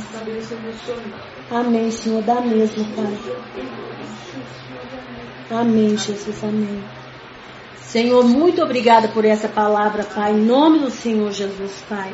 Amém, 1.50 1.90
Senhor. 1.90 2.22
Dá 2.22 2.40
mesmo, 2.40 2.84
Pai. 2.96 3.18
Amém, 5.50 5.96
Jesus. 5.96 6.42
Amém. 6.42 6.82
Senhor, 7.76 8.24
muito 8.24 8.62
obrigada 8.62 9.06
por 9.08 9.24
essa 9.24 9.46
palavra, 9.46 10.02
Pai. 10.02 10.32
Em 10.32 10.44
nome 10.44 10.78
do 10.80 10.90
Senhor 10.90 11.30
Jesus, 11.30 11.84
Pai. 11.88 12.12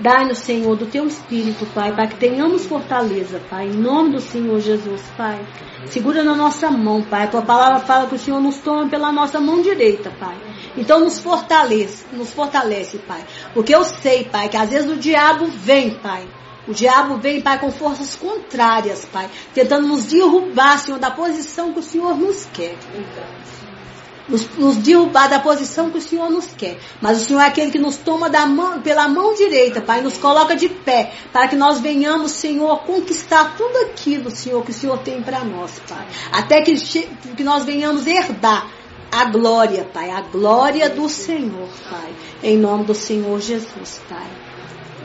Dai-nos, 0.00 0.38
Senhor, 0.38 0.74
do 0.76 0.86
teu 0.86 1.06
espírito, 1.06 1.66
Pai, 1.74 1.92
para 1.92 2.06
que 2.06 2.16
tenhamos 2.16 2.64
fortaleza, 2.64 3.40
Pai. 3.50 3.66
Em 3.66 3.76
nome 3.76 4.12
do 4.12 4.20
Senhor 4.20 4.58
Jesus, 4.60 5.02
Pai. 5.16 5.44
Segura 5.86 6.24
na 6.24 6.34
nossa 6.34 6.70
mão, 6.70 7.02
Pai. 7.02 7.24
A 7.24 7.28
tua 7.28 7.42
palavra 7.42 7.80
fala 7.80 8.06
que 8.06 8.14
o 8.14 8.18
Senhor 8.18 8.40
nos 8.40 8.58
toma 8.58 8.88
pela 8.88 9.12
nossa 9.12 9.40
mão 9.40 9.60
direita, 9.60 10.10
Pai. 10.18 10.36
Então 10.76 11.00
nos 11.00 11.18
fortalece, 11.18 12.06
nos 12.12 12.32
fortalece, 12.32 12.98
Pai. 12.98 13.22
Porque 13.54 13.74
eu 13.74 13.84
sei, 13.84 14.24
Pai, 14.24 14.48
que 14.48 14.56
às 14.56 14.68
vezes 14.68 14.90
o 14.90 14.96
diabo 14.96 15.46
vem, 15.46 15.94
Pai. 15.94 16.28
O 16.66 16.72
diabo 16.72 17.18
vem, 17.18 17.40
Pai, 17.40 17.58
com 17.58 17.70
forças 17.70 18.16
contrárias, 18.16 19.04
Pai, 19.04 19.30
tentando 19.54 19.86
nos 19.86 20.06
derrubar, 20.06 20.78
Senhor, 20.78 20.98
da 20.98 21.10
posição 21.10 21.72
que 21.72 21.78
o 21.78 21.82
Senhor 21.82 22.16
nos 22.16 22.46
quer. 22.52 22.74
Nos, 24.26 24.48
nos 24.56 24.76
derrubar 24.78 25.28
da 25.28 25.38
posição 25.38 25.90
que 25.90 25.98
o 25.98 26.00
Senhor 26.00 26.30
nos 26.30 26.46
quer. 26.46 26.78
Mas 27.02 27.20
o 27.20 27.24
Senhor 27.26 27.40
é 27.40 27.46
aquele 27.46 27.70
que 27.70 27.78
nos 27.78 27.98
toma 27.98 28.30
da 28.30 28.46
mão, 28.46 28.80
pela 28.80 29.06
mão 29.06 29.34
direita, 29.34 29.82
Pai, 29.82 30.00
nos 30.00 30.16
coloca 30.16 30.56
de 30.56 30.68
pé, 30.68 31.12
para 31.30 31.46
que 31.46 31.54
nós 31.54 31.78
venhamos, 31.78 32.32
Senhor, 32.32 32.78
conquistar 32.84 33.54
tudo 33.56 33.76
aquilo, 33.90 34.30
Senhor, 34.30 34.64
que 34.64 34.70
o 34.70 34.74
Senhor 34.74 34.98
tem 35.00 35.22
para 35.22 35.44
nós, 35.44 35.78
Pai. 35.86 36.06
Até 36.32 36.62
que, 36.62 36.74
que 36.74 37.44
nós 37.44 37.64
venhamos 37.64 38.06
herdar 38.06 38.66
a 39.14 39.24
glória, 39.26 39.84
Pai, 39.84 40.10
a 40.10 40.20
glória 40.20 40.90
do 40.90 41.08
Senhor, 41.08 41.68
Pai. 41.88 42.12
Em 42.42 42.56
nome 42.56 42.84
do 42.84 42.94
Senhor 42.94 43.40
Jesus, 43.40 44.00
Pai. 44.08 44.26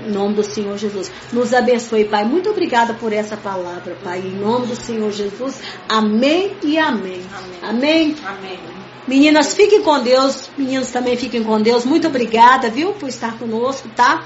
Em 0.05 0.12
nome 0.12 0.36
do 0.36 0.43
Senhor 0.43 0.78
Jesus. 0.78 1.12
Nos 1.32 1.53
abençoe, 1.53 2.05
Pai. 2.05 2.24
Muito 2.26 2.49
obrigada 2.49 2.93
por 2.93 3.14
essa 3.14 3.38
palavra, 3.38 3.95
Pai. 4.03 4.20
Em 4.20 4.36
nome 4.36 4.68
do 4.68 4.76
Senhor 4.76 5.12
Jesus. 5.12 5.62
Amém 5.88 6.55
e 6.64 6.78
amém. 6.78 7.22
Amém. 7.34 7.60
Amém. 7.62 8.16
Amém. 8.26 8.60
Meninas, 9.07 9.53
fiquem 9.53 9.82
com 9.82 10.01
Deus. 10.01 10.49
Meninos 10.57 10.89
também 10.89 11.18
fiquem 11.18 11.43
com 11.43 11.62
Deus. 11.62 11.84
Muito 11.86 12.07
obrigada, 12.07 12.70
viu, 12.70 12.93
por 12.93 13.10
estar 13.10 13.38
conosco, 13.38 13.89
tá? 13.95 14.26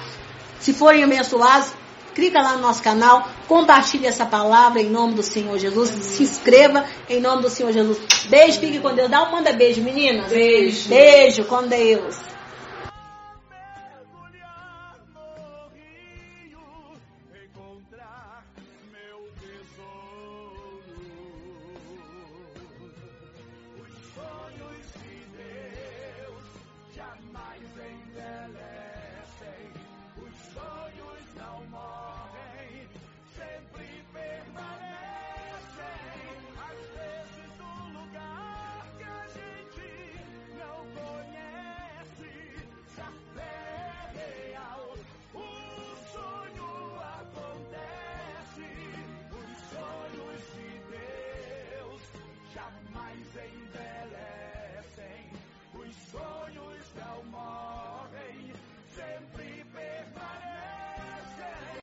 Se 0.59 0.73
forem 0.73 1.03
abençoados, 1.03 1.73
clica 2.13 2.41
lá 2.41 2.53
no 2.53 2.61
nosso 2.61 2.81
canal, 2.81 3.27
compartilhe 3.47 4.07
essa 4.07 4.25
palavra 4.25 4.81
em 4.81 4.89
nome 4.89 5.13
do 5.13 5.23
Senhor 5.23 5.57
Jesus. 5.57 5.89
Se 5.89 6.23
inscreva 6.23 6.85
em 7.09 7.19
nome 7.19 7.41
do 7.41 7.49
Senhor 7.49 7.71
Jesus. 7.71 7.99
Beijo, 8.25 8.59
fique 8.59 8.79
com 8.79 8.93
Deus. 8.93 9.09
Dá 9.09 9.23
um 9.23 9.31
manda 9.31 9.51
beijo, 9.51 9.81
meninas. 9.81 10.31
Beijo. 10.31 10.89
Beijo 10.89 11.45
com 11.45 11.67
Deus. 11.67 12.32